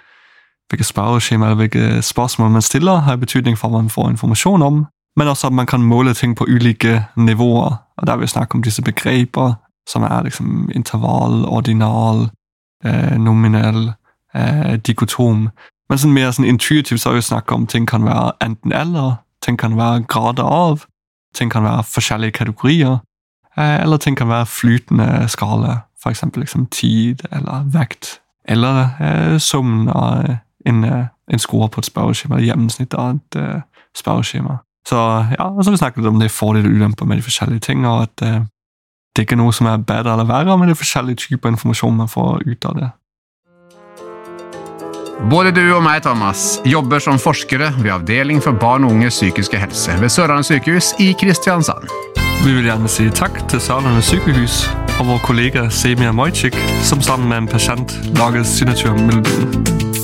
hvilke 0.70 0.84
spørreskjema 0.84 1.46
eller 1.46 1.56
hvilke 1.56 2.02
spørsmål 2.02 2.52
man 2.52 2.62
stiller, 2.62 2.96
har 3.06 3.16
betydning 3.16 3.58
for 3.58 3.70
hva 3.70 3.82
man 3.82 3.90
får 3.90 4.10
informasjon 4.10 4.62
om. 4.62 4.86
Men 5.16 5.28
også 5.28 5.48
at 5.48 5.54
man 5.54 5.66
kan 5.66 5.84
måle 5.84 6.14
ting 6.14 6.36
på 6.36 6.46
ulike 6.48 7.06
nivåer. 7.16 7.78
Og 7.98 8.08
der 8.08 8.16
vil 8.16 8.22
vi 8.22 8.28
snakke 8.28 8.56
om 8.56 8.64
disse 8.64 8.82
begreper 8.82 9.54
som 9.90 10.04
er 10.04 10.24
liksom 10.24 10.70
intervall, 10.76 11.46
ordinal, 11.46 12.30
eh, 12.86 13.18
nominell, 13.18 13.94
eh, 14.34 14.78
dikotom. 14.78 15.50
Men 15.90 15.98
sånn 15.98 16.14
mer 16.14 16.32
sånn 16.32 16.50
intuitivt 16.50 17.02
så 17.02 17.10
vil 17.10 17.22
vi 17.22 17.30
snakke 17.30 17.54
om 17.54 17.68
ting 17.68 17.86
kan 17.86 18.04
være 18.04 18.34
enten-eller, 18.42 19.18
ting 19.42 19.58
kan 19.58 19.78
være 19.78 20.04
grader 20.08 20.44
av, 20.44 20.86
ting 21.36 21.50
kan 21.50 21.64
være 21.64 21.84
forskjellige 21.84 22.32
kategorier. 22.32 23.00
Eh, 23.58 23.82
Eller 23.82 23.98
ting 23.98 24.18
kan 24.18 24.28
være 24.28 24.46
flytende 24.46 25.30
skala, 25.30 25.82
f.eks. 26.04 26.24
Liksom 26.36 26.66
tid 26.72 27.22
eller 27.32 27.64
vekt. 27.72 28.20
Eller 28.48 28.90
eh, 29.00 29.38
summen 29.38 29.90
av 29.90 30.38
en, 31.36 31.44
score 31.44 31.70
på 31.70 31.84
et 31.84 31.90
spørreskjema, 31.90 32.38
eller 32.38 32.50
gjennomsnittet 32.52 32.98
av 33.00 33.16
et 33.16 33.40
uh, 33.42 33.86
spørreskjema. 33.98 34.58
Så 34.88 34.98
ja, 35.34 35.48
og 35.50 35.64
så 35.64 35.72
har 35.72 35.78
vi 35.78 35.82
snakket 35.82 36.10
om 36.10 36.20
det 36.22 36.32
fordeler 36.32 36.70
og 36.70 36.76
ulemper 36.76 37.10
med 37.10 37.22
de 37.22 37.26
forskjellige 37.26 37.68
ting, 37.70 37.88
og 37.88 38.06
at 38.08 38.26
uh, 38.26 38.44
det 39.16 39.24
er 39.24 39.30
ikke 39.30 39.40
noe 39.40 39.56
som 39.56 39.70
er 39.72 39.80
bedre 39.80 40.14
eller 40.14 40.28
verre, 40.28 40.58
men 40.58 40.70
det 40.70 40.76
er 40.76 40.84
forskjellige 40.84 41.24
typer 41.30 41.54
informasjon 41.54 41.98
man 42.04 42.12
får 42.12 42.44
ut 42.46 42.70
av 42.70 42.80
det. 42.82 42.92
Både 45.32 45.54
du 45.56 45.64
og 45.72 45.80
meg, 45.84 46.02
Thomas, 46.04 46.60
jobber 46.68 47.00
som 47.00 47.20
forskere 47.20 47.72
ved 47.80 47.94
Avdeling 47.94 48.44
for 48.44 48.52
barn 48.60 48.84
og 48.84 48.92
unges 48.92 49.16
psykiske 49.16 49.58
helse 49.58 49.96
ved 50.02 50.12
Sørlandet 50.12 50.50
sykehus 50.52 50.92
i 51.00 51.14
Kristiansand. 51.20 51.88
Vi 52.44 52.52
vil 52.52 52.68
gjerne 52.68 52.92
si 52.92 53.08
takk 53.10 53.40
til 53.50 53.64
Sørlandet 53.64 54.04
sykehus 54.06 54.66
og 55.00 55.08
vår 55.08 55.24
kollega 55.26 55.70
Semia 55.72 56.12
Mojcik, 56.12 56.60
som 56.84 57.02
sammen 57.02 57.32
med 57.32 57.38
en 57.38 57.48
pasient 57.48 58.00
lager 58.20 58.44
signaturmelodien. 58.44 59.95